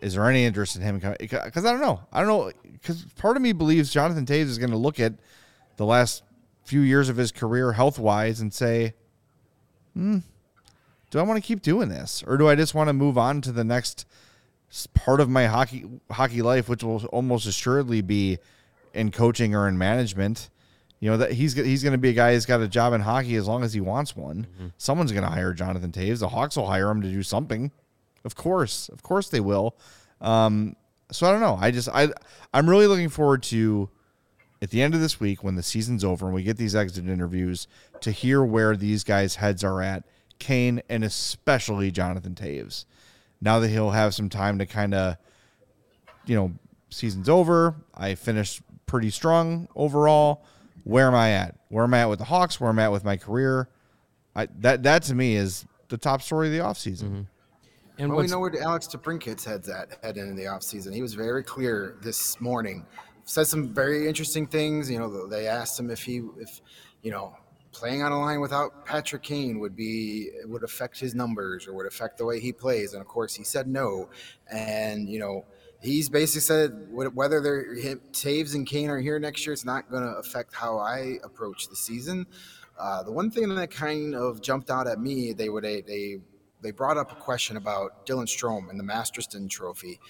[0.00, 1.00] Is there any interest in him?
[1.00, 1.18] coming?
[1.20, 2.00] Because I don't know.
[2.12, 2.50] I don't know.
[2.72, 5.12] Because part of me believes Jonathan Toews is going to look at
[5.76, 6.24] the last
[6.64, 8.94] few years of his career health wise and say,
[9.94, 10.18] hmm,
[11.12, 12.24] do I want to keep doing this?
[12.26, 14.04] Or do I just want to move on to the next
[14.94, 18.38] part of my hockey hockey life, which will almost assuredly be
[18.92, 20.50] in coaching or in management?
[21.00, 23.00] You know that he's he's going to be a guy who's got a job in
[23.00, 24.46] hockey as long as he wants one.
[24.54, 24.68] Mm-hmm.
[24.78, 26.18] Someone's going to hire Jonathan Toews.
[26.18, 27.70] The Hawks will hire him to do something.
[28.24, 29.76] Of course, of course they will.
[30.20, 30.74] Um,
[31.12, 31.56] so I don't know.
[31.60, 32.08] I just I
[32.52, 33.88] I'm really looking forward to
[34.60, 37.08] at the end of this week when the season's over and we get these exit
[37.08, 37.68] interviews
[38.00, 40.04] to hear where these guys' heads are at.
[40.38, 42.84] Kane and especially Jonathan Toews.
[43.40, 45.16] Now that he'll have some time to kind of,
[46.26, 46.52] you know,
[46.90, 47.76] season's over.
[47.94, 50.44] I finished pretty strong overall
[50.88, 51.54] where am I at?
[51.68, 52.58] Where am I at with the Hawks?
[52.58, 53.68] Where am I at with my career?
[54.34, 57.04] I, that that to me is the top story of the offseason.
[57.04, 57.22] Mm-hmm.
[57.98, 60.94] And well, we know where Alex DeBrincat's head's at heading in the offseason.
[60.94, 62.86] He was very clear this morning.
[63.24, 64.90] Said some very interesting things.
[64.90, 66.62] You know, they asked him if he, if
[67.02, 67.36] you know,
[67.72, 71.86] playing on a line without Patrick Kane would be would affect his numbers or would
[71.86, 72.94] affect the way he plays.
[72.94, 74.08] And of course, he said no.
[74.50, 75.44] And you know,
[75.80, 77.74] he's basically said whether they're
[78.12, 81.68] Toews and Kane are here next year, it's not going to affect how I approach
[81.68, 82.26] the season.
[82.78, 86.18] Uh, the one thing that kind of jumped out at me, they would they
[86.62, 90.00] they brought up a question about Dylan Strome and the Masterton Trophy,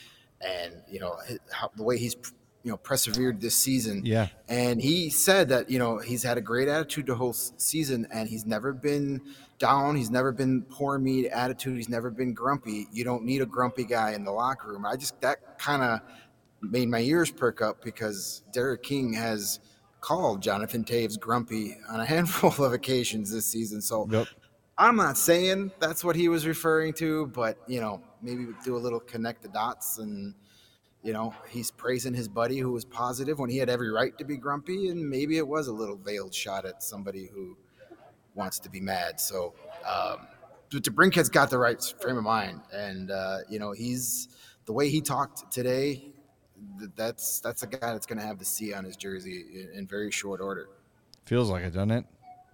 [0.40, 1.16] and you know
[1.50, 2.16] how, the way he's
[2.62, 4.02] you know persevered this season.
[4.04, 8.06] Yeah, and he said that you know he's had a great attitude the whole season,
[8.12, 9.22] and he's never been
[9.58, 9.96] down.
[9.96, 11.76] He's never been poor me attitude.
[11.76, 12.86] He's never been grumpy.
[12.92, 14.86] You don't need a grumpy guy in the locker room.
[14.86, 16.00] I just that kind of
[16.60, 19.60] made my ears perk up because Derek King has
[20.00, 23.80] called Jonathan Toews grumpy on a handful of occasions this season.
[23.80, 24.26] So yep.
[24.76, 28.78] I'm not saying that's what he was referring to, but you know, maybe do a
[28.78, 30.34] little connect the dots and
[31.02, 34.24] you know, he's praising his buddy who was positive when he had every right to
[34.24, 37.56] be grumpy, and maybe it was a little veiled shot at somebody who
[38.38, 39.20] wants to be mad.
[39.20, 39.52] So,
[39.84, 40.26] um,
[40.70, 44.28] DeBrincat's got the right frame of mind, and uh, you know he's
[44.64, 46.12] the way he talked today.
[46.96, 49.86] That's that's a guy that's going to have the C on his jersey in, in,
[49.86, 50.68] very short order.
[51.24, 52.04] Feels like it, doesn't it?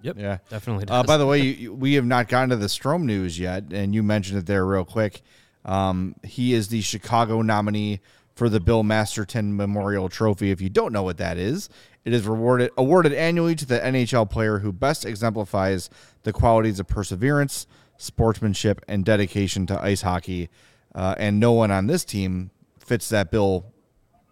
[0.02, 0.16] Yep.
[0.18, 0.86] Yeah, definitely.
[0.88, 3.94] Uh, by the way, you, we have not gotten to the Strome news yet, and
[3.94, 5.22] you mentioned it there real quick.
[5.64, 8.00] Um, he is the Chicago nominee
[8.34, 10.50] for the Bill Masterton Memorial Trophy.
[10.50, 11.68] If you don't know what that is,
[12.04, 15.88] it is rewarded awarded annually to the NHL player who best exemplifies
[16.24, 17.66] the qualities of perseverance,
[17.96, 20.50] sportsmanship, and dedication to ice hockey.
[20.94, 23.66] Uh, and no one on this team fits that bill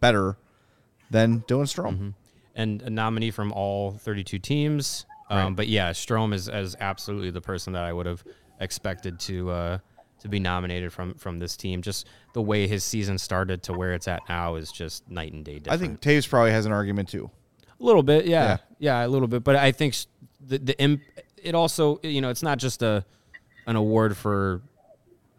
[0.01, 0.37] better
[1.11, 1.95] than Dylan Strome.
[1.95, 2.09] Mm-hmm.
[2.55, 5.07] And a nominee from all 32 teams.
[5.31, 5.57] Um, right.
[5.57, 8.23] But yeah, Strome is, is absolutely the person that I would have
[8.61, 9.79] expected to uh,
[10.23, 11.83] to be nominated from from this team.
[11.83, 15.45] Just the way his season started to where it's at now is just night and
[15.45, 15.83] day different.
[15.83, 17.31] I think Toews probably has an argument too.
[17.81, 19.45] A little bit, yeah, yeah, yeah a little bit.
[19.45, 19.97] But I think
[20.41, 21.03] the the imp,
[21.43, 23.05] it also you know it's not just a
[23.67, 24.63] an award for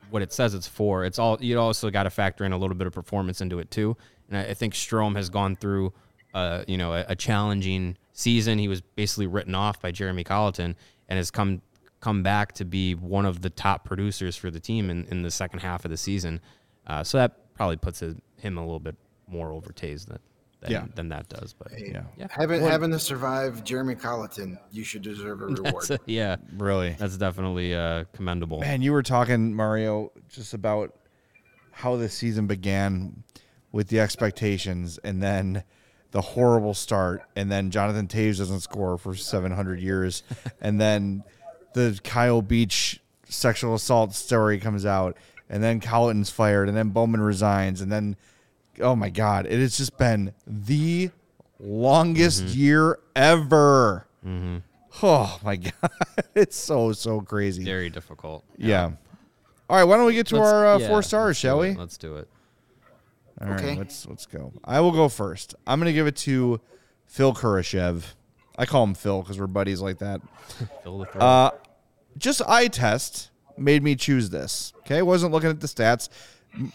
[0.09, 1.05] what it says it's for.
[1.05, 3.71] It's all you also got to factor in a little bit of performance into it
[3.71, 3.97] too.
[4.29, 5.93] And I, I think Strome has gone through
[6.33, 8.59] uh, you know a, a challenging season.
[8.59, 10.75] He was basically written off by Jeremy Colliton,
[11.07, 11.61] and has come
[12.03, 15.31] come back to be one of the top producers for the team in, in the
[15.31, 16.41] second half of the season.
[16.85, 20.19] Uh, so that probably puts it, him a little bit more over Toews than,
[20.59, 20.85] than, Yeah.
[20.95, 21.53] than that does.
[21.53, 22.03] But Hey, Yeah.
[22.17, 22.27] Yeah.
[22.29, 25.85] Having having to survive Jeremy Colliton, you should deserve a reward.
[25.87, 26.93] that's, yeah, Really.
[26.99, 28.59] that's definitely uh, commendable.
[28.59, 30.93] Man, you were talking Mario just about
[31.71, 33.23] how the season began
[33.71, 35.63] with the expectations and then
[36.11, 40.21] the horrible start and then Jonathan Toews doesn't score for 700 years
[40.59, 41.23] and then
[41.73, 45.17] the Kyle Beach sexual assault story comes out
[45.49, 48.15] and then Colliton's fired and then Bowman resigns and then
[48.81, 51.09] oh my god, it has just been the
[51.59, 54.05] longest year ever.
[55.01, 55.73] Oh my god,
[56.35, 57.63] it's so so crazy.
[57.63, 58.43] Very difficult.
[58.57, 58.91] Yeah.
[59.69, 61.61] All right, why don't we get to Let's- our uh, yeah, four stars, do shall
[61.63, 61.71] it.
[61.71, 61.75] we?
[61.75, 62.27] Let's do it.
[63.41, 63.75] All right, Okay.
[63.77, 64.53] let's let's go.
[64.63, 65.55] I will go first.
[65.65, 66.61] I'm going to give it to
[67.07, 68.03] Phil Kurashev.
[68.57, 70.21] I call him Phil because we're buddies like that.
[70.83, 71.17] Fill the.
[71.17, 71.49] Uh,
[72.17, 74.73] just eye test made me choose this.
[74.79, 76.09] Okay, wasn't looking at the stats.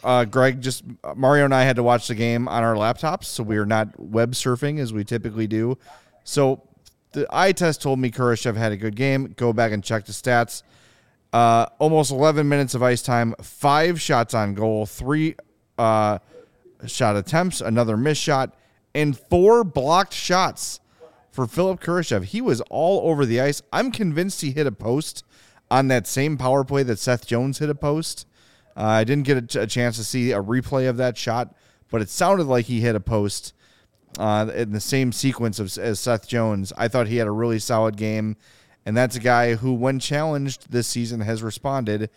[0.02, 0.82] Uh, Greg just
[1.14, 3.98] Mario and I had to watch the game on our laptops, so we are not
[3.98, 5.78] web surfing as we typically do.
[6.24, 6.62] So
[7.12, 9.34] the eye test told me Kurashev had a good game.
[9.36, 10.62] Go back and check the stats.
[11.32, 15.36] Uh, almost 11 minutes of ice time, five shots on goal, three
[15.76, 16.18] uh,
[16.86, 18.56] shot attempts, another missed shot,
[18.94, 20.80] and four blocked shots
[21.30, 22.24] for Philip Kurashev.
[22.24, 23.62] He was all over the ice.
[23.72, 25.22] I'm convinced he hit a post
[25.70, 28.26] on that same power play that Seth Jones hit a post.
[28.76, 31.54] Uh, I didn't get a, chance to see a replay of that shot,
[31.90, 33.52] but it sounded like he hit a post
[34.18, 36.72] uh, in the same sequence of, as Seth Jones.
[36.78, 38.36] I thought he had a really solid game,
[38.86, 42.08] and that's a guy who, when challenged this season, has responded.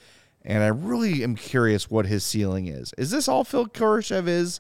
[0.44, 2.94] And I really am curious what his ceiling is.
[2.98, 4.60] Is this all Phil Kurashev is?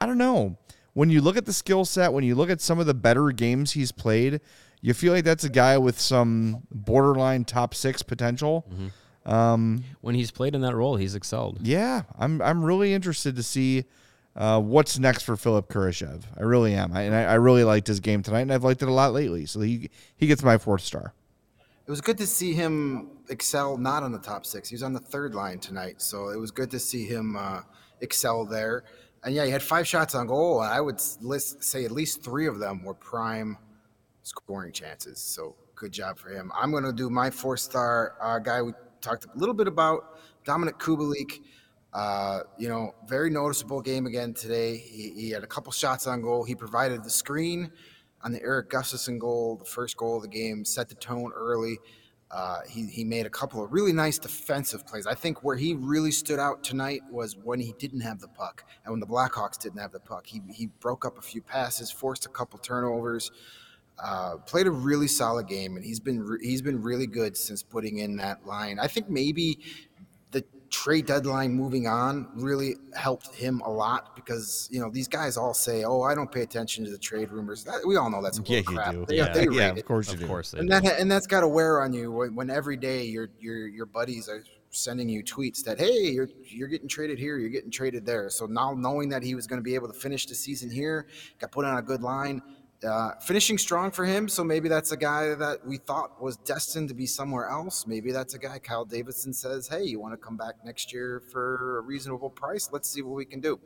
[0.00, 0.56] I don't know.
[0.94, 3.30] When you look at the skill set, when you look at some of the better
[3.30, 4.40] games he's played,
[4.86, 8.64] you feel like that's a guy with some borderline top six potential.
[10.00, 11.58] when he's played in that role, he's excelled.
[11.60, 13.86] Yeah, I'm I'm really interested to see
[14.36, 16.22] uh, what's next for Philip Kurashev.
[16.36, 18.80] I really am, I, and I, I really liked his game tonight, and I've liked
[18.80, 19.44] it a lot lately.
[19.46, 21.14] So he he gets my fourth star.
[21.84, 24.68] It was good to see him excel not on the top six.
[24.68, 27.62] He was on the third line tonight, so it was good to see him uh,
[28.00, 28.84] excel there.
[29.24, 32.46] And yeah, he had five shots on goal, I would list, say at least three
[32.46, 33.58] of them were prime
[34.26, 35.20] scoring chances.
[35.20, 36.50] So good job for him.
[36.54, 40.18] I'm going to do my four star uh, guy we talked a little bit about,
[40.44, 41.40] Dominik Kubalik.
[41.92, 44.76] Uh, you know, very noticeable game again today.
[44.76, 46.44] He, he had a couple shots on goal.
[46.44, 47.70] He provided the screen
[48.22, 51.78] on the Erik Gustafsson goal, the first goal of the game, set the tone early.
[52.30, 55.06] Uh, he, he made a couple of really nice defensive plays.
[55.06, 58.64] I think where he really stood out tonight was when he didn't have the puck
[58.84, 60.26] and when the Blackhawks didn't have the puck.
[60.26, 63.30] He, he broke up a few passes, forced a couple turnovers,
[64.02, 67.62] uh, played a really solid game, and he's been re- he's been really good since
[67.62, 68.78] putting in that line.
[68.78, 69.58] I think maybe
[70.32, 75.36] the trade deadline moving on really helped him a lot because you know these guys
[75.36, 78.22] all say, "Oh, I don't pay attention to the trade rumors." That, we all know
[78.22, 78.92] that's a Yeah, bull you crap.
[78.92, 79.04] do.
[79.06, 79.32] They, Yeah.
[79.32, 80.26] they yeah, of course you Of do.
[80.26, 80.80] course, they and do.
[80.80, 83.86] that and that's got to wear on you when, when every day your your your
[83.86, 88.04] buddies are sending you tweets that hey you're you're getting traded here you're getting traded
[88.04, 90.70] there so now knowing that he was going to be able to finish the season
[90.70, 91.06] here
[91.38, 92.42] got put on a good line
[92.84, 94.28] uh, finishing strong for him.
[94.28, 97.86] So maybe that's a guy that we thought was destined to be somewhere else.
[97.86, 101.20] Maybe that's a guy Kyle Davidson says hey you want to come back next year
[101.32, 102.68] for a reasonable price?
[102.72, 103.58] Let's see what we can do.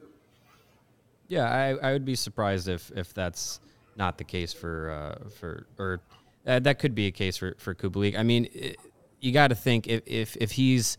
[1.28, 3.60] Yeah, I, I would be surprised if if that's
[3.96, 6.00] not the case for uh, for or
[6.46, 8.18] uh, that could be a case for for Kubalik.
[8.18, 8.74] I mean, i
[9.20, 10.96] you got to think if, if if he's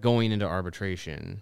[0.00, 1.40] going into arbitration,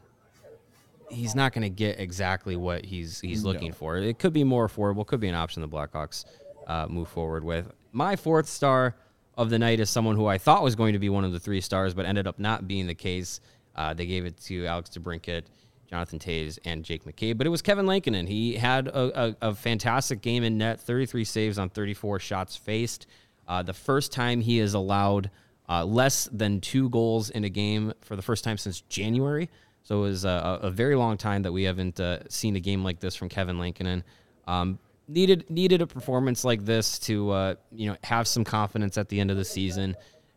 [1.13, 3.97] he's not going to get exactly what he's he's looking for.
[3.99, 5.07] It could be more affordable.
[5.07, 6.25] Could be an option the Blackhawks
[6.67, 7.71] uh, move forward with.
[7.93, 8.97] My fourth star
[9.37, 11.41] of the night is someone who I thought was going to be one of the
[11.41, 13.41] three stars, but ended up not being the case.
[13.75, 15.45] Uh, they gave it to Alex DeBrincat,
[15.89, 17.39] Jonathan Toews, and Jake McCabe.
[17.39, 18.27] But it was Kevin Lankinen.
[18.27, 23.07] He had a, a, a fantastic game in net, 33 saves on 34 shots faced.
[23.49, 25.31] Uh, the first time he has allowed
[25.69, 29.49] uh, less than two goals in a game for the first time since January.
[29.83, 32.85] So it was a, a very long time that we haven't uh, seen a game
[32.85, 34.05] like this from Kevin Lankinen.
[34.47, 34.79] Um,
[35.09, 39.21] needed needed a performance like this to uh, you know have some confidence at the
[39.21, 39.97] end of the season.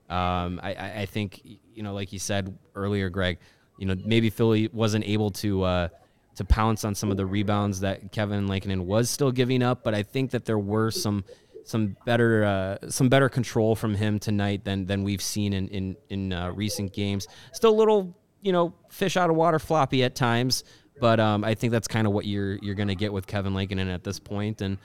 [0.10, 1.42] Um, I, I, I think
[1.74, 3.38] you know, like you said earlier, Greg.
[3.78, 5.88] You know, maybe Philly wasn't able to uh,
[6.36, 9.94] to pounce on some of the rebounds that Kevin Lankinen was still giving up, but
[9.94, 11.24] I think that there were some
[11.66, 15.96] some better uh, some better control from him tonight than than we've seen in in
[16.10, 17.28] in uh, recent games.
[17.54, 18.16] Still a little
[18.46, 20.64] you know fish out of water floppy at times,
[21.00, 23.54] but um, I think that's kind of what you're you're going to get with Kevin
[23.54, 24.60] Lankinen at this point.
[24.60, 24.78] point, and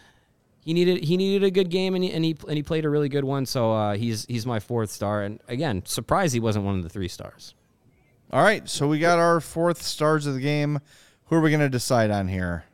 [0.64, 2.90] he needed he needed a good game and he and he, and he played a
[2.90, 3.46] really good one.
[3.46, 5.22] So uh, he's he's my fourth star.
[5.22, 7.54] And again, surprised he wasn't one of the three stars.
[8.32, 10.78] All right, so we got our fourth stars of the game.
[11.26, 12.64] Who are we going to decide on here?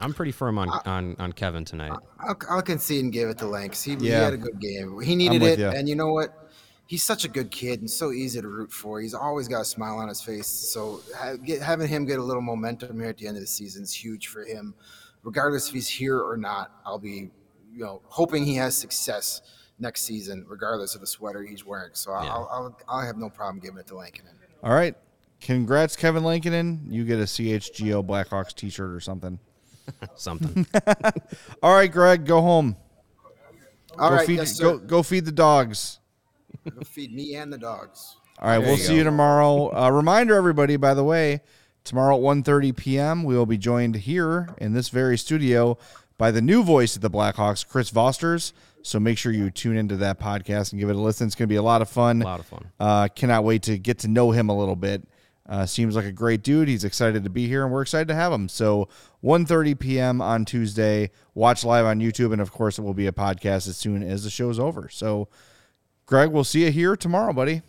[0.00, 1.92] I'm pretty firm on on, on Kevin tonight.
[2.18, 3.82] I'll, I'll concede and give it to Lanks.
[3.82, 5.00] He, he had a good game.
[5.00, 5.70] He needed it, ya.
[5.70, 6.39] and you know what?
[6.90, 9.00] He's such a good kid and so easy to root for.
[9.00, 10.48] He's always got a smile on his face.
[10.48, 13.46] So ha- get, having him get a little momentum here at the end of the
[13.46, 14.74] season is huge for him.
[15.22, 17.30] Regardless if he's here or not, I'll be,
[17.72, 19.40] you know, hoping he has success
[19.78, 21.90] next season, regardless of the sweater he's wearing.
[21.92, 22.32] So I'll, Yeah.
[22.32, 24.34] I'll, I'll, I'll have no problem giving it to Lankinen.
[24.64, 24.96] All right.
[25.40, 26.86] Congrats, Kevin Lankinen.
[26.88, 29.38] You get a CHGO Blackhawks t shirt or something.
[30.16, 30.66] Something.
[31.62, 32.74] All right, Greg, go home.
[33.96, 35.99] All go right, feed yes, go, go feed the dogs.
[36.68, 38.16] Go feed me and the dogs.
[38.38, 39.74] All right, we'll you see you tomorrow.
[39.74, 41.40] Uh, reminder, everybody, by the way,
[41.84, 45.76] tomorrow at 1.30 p.m., we will be joined here in this very studio
[46.16, 48.52] by the new voice of the Blackhawks, Chris Vosters.
[48.82, 51.26] So make sure you tune into that podcast and give it a listen.
[51.26, 52.22] It's going to be a lot of fun.
[52.22, 52.70] A lot of fun.
[52.80, 55.06] Uh, cannot wait to get to know him a little bit.
[55.48, 56.68] Uh, seems like a great dude.
[56.68, 58.48] He's excited to be here, and we're excited to have him.
[58.48, 58.88] So
[59.24, 60.22] 1.30 p.m.
[60.22, 61.10] on Tuesday.
[61.34, 64.22] Watch live on YouTube, and of course, it will be a podcast as soon as
[64.24, 64.88] the show's over.
[64.88, 65.28] So,
[66.10, 67.62] Greg, we'll see you here tomorrow, buddy.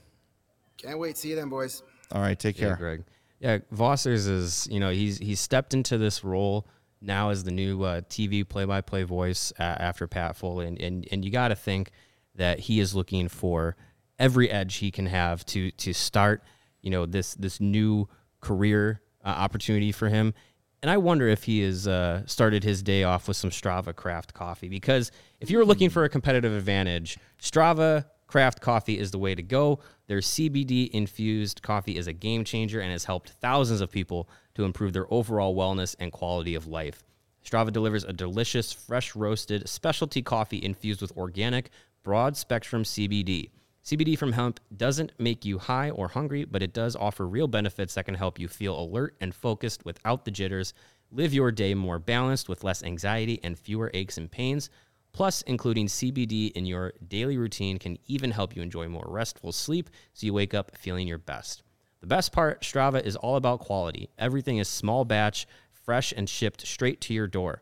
[0.78, 1.16] Can't wait.
[1.16, 1.84] See you then, boys.
[2.12, 2.76] All right, take Yeah, care.
[2.76, 3.04] Greg.
[3.40, 6.68] Yeah, Vosters is you know he's he's stepped into this role
[7.02, 11.24] now as the new uh, TV play-by-play voice uh, after Pat Foley, and and, and
[11.24, 11.92] you got to think
[12.34, 13.76] that he is looking for
[14.18, 16.44] every edge he can have to to start
[16.82, 18.08] you know this this new
[18.40, 20.34] career uh, opportunity for him.
[20.82, 24.34] And I wonder if he has uh, started his day off with some Strava craft
[24.34, 29.36] coffee because if you're looking for a competitive advantage, Strava craft coffee is the way
[29.36, 29.80] to go.
[30.08, 34.64] Their CBD infused coffee is a game changer and has helped thousands of people to
[34.64, 37.04] improve their overall wellness and quality of life.
[37.44, 41.72] Strava delivers a delicious, fresh roasted specialty coffee infused with organic,
[42.04, 43.50] broad spectrum CBD.
[43.84, 47.96] CBD from hemp doesn't make you high or hungry, but it does offer real benefits
[47.96, 50.74] that can help you feel alert and focused without the jitters.
[51.12, 54.70] Live your day more balanced with less anxiety and fewer aches and pains.
[55.14, 59.90] Plus, including CBD in your daily routine can even help you enjoy more restful sleep
[60.14, 61.64] so you wake up feeling your best.
[62.00, 64.10] The best part Strava is all about quality.
[64.18, 67.62] Everything is small batch, fresh, and shipped straight to your door.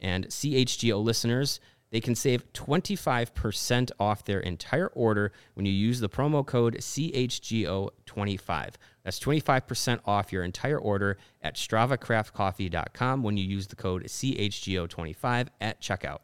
[0.00, 1.60] And CHGO listeners,
[1.90, 8.74] they can save 25% off their entire order when you use the promo code CHGO25.
[9.04, 15.80] That's 25% off your entire order at StravaCraftCoffee.com when you use the code CHGO25 at
[15.80, 16.18] checkout.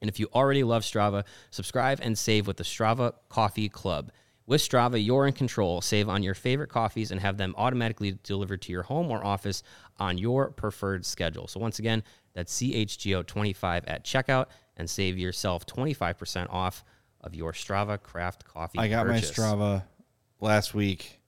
[0.00, 4.12] And if you already love Strava, subscribe and save with the Strava Coffee Club.
[4.46, 5.80] With Strava, you're in control.
[5.80, 9.62] Save on your favorite coffees and have them automatically delivered to your home or office
[9.98, 11.48] on your preferred schedule.
[11.48, 16.84] So, once again, that's CHGO25 at checkout and save yourself 25% off
[17.22, 18.78] of your Strava Craft Coffee.
[18.78, 19.36] I got purchase.
[19.36, 19.82] my Strava
[20.40, 21.18] last week,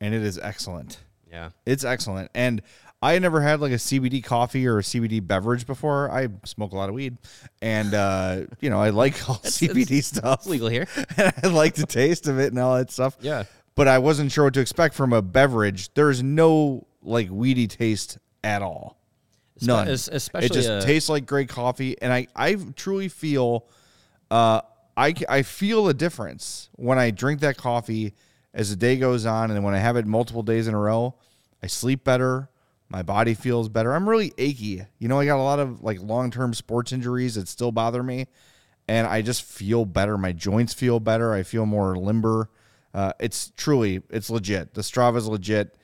[0.00, 0.98] and it is excellent.
[1.30, 1.50] Yeah.
[1.66, 2.30] It's excellent.
[2.34, 2.62] And
[3.02, 6.10] I had never had like a CBD coffee or a CBD beverage before.
[6.10, 7.16] I smoke a lot of weed,
[7.62, 10.40] and uh, you know I like all CBD stuff.
[10.40, 10.86] It's legal here.
[11.16, 13.16] and I like the taste of it and all that stuff.
[13.20, 13.44] Yeah.
[13.74, 15.94] But I wasn't sure what to expect from a beverage.
[15.94, 18.98] There's no like weedy taste at all.
[19.62, 19.88] None.
[19.88, 23.66] es- especially it just a- tastes like great coffee, and I I truly feel,
[24.30, 24.60] uh,
[24.94, 28.12] I I feel a difference when I drink that coffee
[28.52, 30.78] as the day goes on, and then when I have it multiple days in a
[30.78, 31.14] row,
[31.62, 32.49] I sleep better.
[32.90, 33.94] My body feels better.
[33.94, 34.82] I'm really achy.
[34.98, 38.02] You know, I got a lot of like long term sports injuries that still bother
[38.02, 38.26] me,
[38.88, 40.18] and I just feel better.
[40.18, 41.32] My joints feel better.
[41.32, 42.50] I feel more limber.
[42.92, 44.74] Uh, it's truly, it's legit.
[44.74, 45.76] The Strava's legit,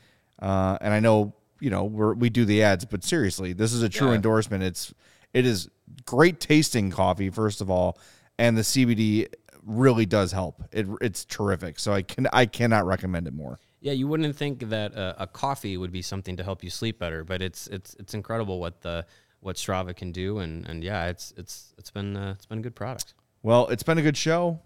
[0.43, 3.83] uh, and I know you know we're, we do the ads, but seriously, this is
[3.83, 4.15] a true Yeah.
[4.17, 4.65] endorsement.
[4.65, 4.93] It's
[5.33, 5.69] it is
[6.05, 7.99] great tasting coffee first of all,
[8.37, 9.29] and the CBD
[9.65, 10.65] really does help.
[10.73, 11.79] It it's terrific.
[11.79, 13.61] So I can I cannot recommend it more.
[13.81, 16.99] Yeah, you wouldn't think that uh, a coffee would be something to help you sleep
[16.99, 19.07] better, but it's it's it's incredible what the
[19.41, 22.63] what Strava can do, and and yeah, it's it's it's been uh, it's been a
[22.63, 23.15] good product.
[23.43, 24.61] Well, it's been a good show.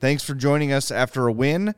[0.00, 1.74] Thanks for joining us after a win.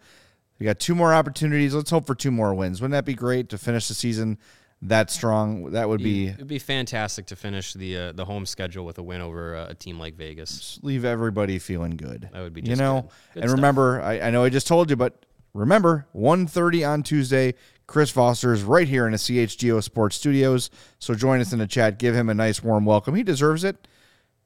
[0.59, 1.75] We got two more opportunities.
[1.75, 2.81] Let's hope for two more wins.
[2.81, 4.39] Wouldn't that be great to finish the season
[4.83, 5.71] that strong?
[5.73, 9.03] That would be It'd be fantastic to finish the uh, the home schedule with a
[9.03, 10.79] win over uh, a team like Vegas.
[10.83, 12.29] leave everybody feeling good.
[12.33, 13.03] That would be you know.
[13.03, 13.11] good.
[13.35, 13.57] Good and stuff.
[13.57, 15.25] remember, I, I know I just told you, but
[15.55, 17.55] remember, 1.30 on Tuesday.
[17.87, 20.71] Chris Vosters is right here in the CHGO Sports Studios.
[20.99, 21.99] So join us in the chat.
[21.99, 23.17] Give him a nice warm welcome.
[23.17, 23.89] He deserves it.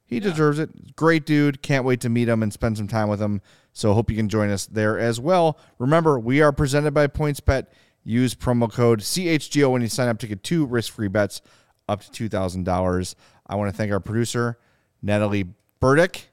[0.07, 0.95] He deserves it.
[0.95, 1.61] Great dude.
[1.61, 3.41] Can't wait to meet him and spend some time with him.
[3.73, 5.59] So hope you can join us there as well.
[5.79, 7.67] Remember, we are presented by PointsBet.
[8.03, 11.41] Use promo code CHGO when you sign up to get two risk-free bets
[11.89, 13.15] up to two thousand dollars.
[13.47, 14.59] I want to thank our producer
[15.01, 15.47] Natalie
[15.79, 16.29] Burdick.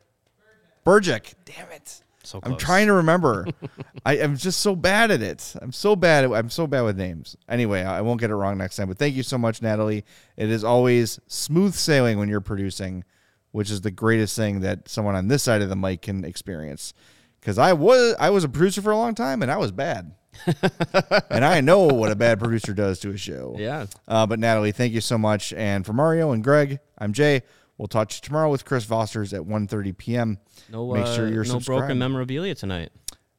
[0.85, 2.03] Burdick, damn it!
[2.25, 3.47] So I'm trying to remember.
[4.07, 5.55] I am just so bad at it.
[5.61, 6.25] I'm so bad.
[6.25, 7.37] At, I'm so bad with names.
[7.49, 8.89] Anyway, I won't get it wrong next time.
[8.89, 10.05] But thank you so much, Natalie.
[10.37, 13.05] It is always smooth sailing when you're producing,
[13.51, 16.95] which is the greatest thing that someone on this side of the mic can experience.
[17.41, 20.15] Because I was I was a producer for a long time and I was bad,
[21.29, 23.57] and I know what a bad producer does to a show.
[23.59, 23.87] Yeah.
[24.07, 25.53] Uh, but Natalie, thank you so much.
[25.53, 27.43] And for Mario and Greg, I'm Jay.
[27.83, 30.39] We'll talk to you tomorrow with Chris Vosters at 1.30 p.m.
[30.71, 31.81] No, Make sure uh, you're no subscribed.
[31.81, 32.91] broken memorabilia tonight.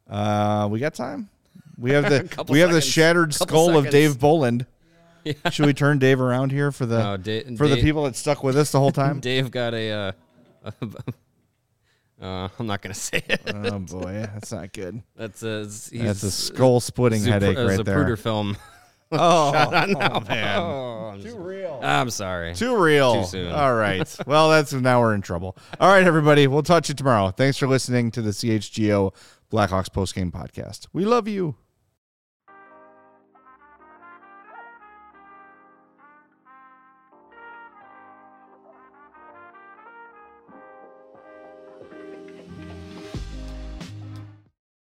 [0.05, 1.29] Uh, we got time.
[1.77, 3.89] We have the we have the shattered skull of.
[3.89, 4.65] Dave Boland.
[5.49, 8.43] Should we turn Dave around here for the No, Da- for the people that stuck
[8.43, 9.19] with us the whole time?
[9.21, 10.13] Dave got a.
[10.61, 10.71] Uh,
[12.21, 13.43] uh, I'm not gonna say it.
[13.47, 15.03] oh boy, that's not good.
[15.15, 15.63] That's a
[15.93, 18.03] That's a skull splitting headache uh, right there.
[18.03, 18.57] Zapruder film.
[19.19, 19.51] Oh,
[20.11, 21.79] oh man, oh, Too real.
[21.83, 22.55] I'm sorry.
[22.55, 23.21] Too real.
[23.23, 23.51] Too soon.
[23.51, 24.03] All right.
[24.27, 25.57] Well, that's now we're in trouble.
[25.79, 26.47] All right, everybody.
[26.47, 27.31] We'll touch you tomorrow.
[27.31, 29.13] Thanks for listening to the CHGO
[29.51, 30.87] Blackhawks postgame podcast.
[30.93, 31.55] We love you.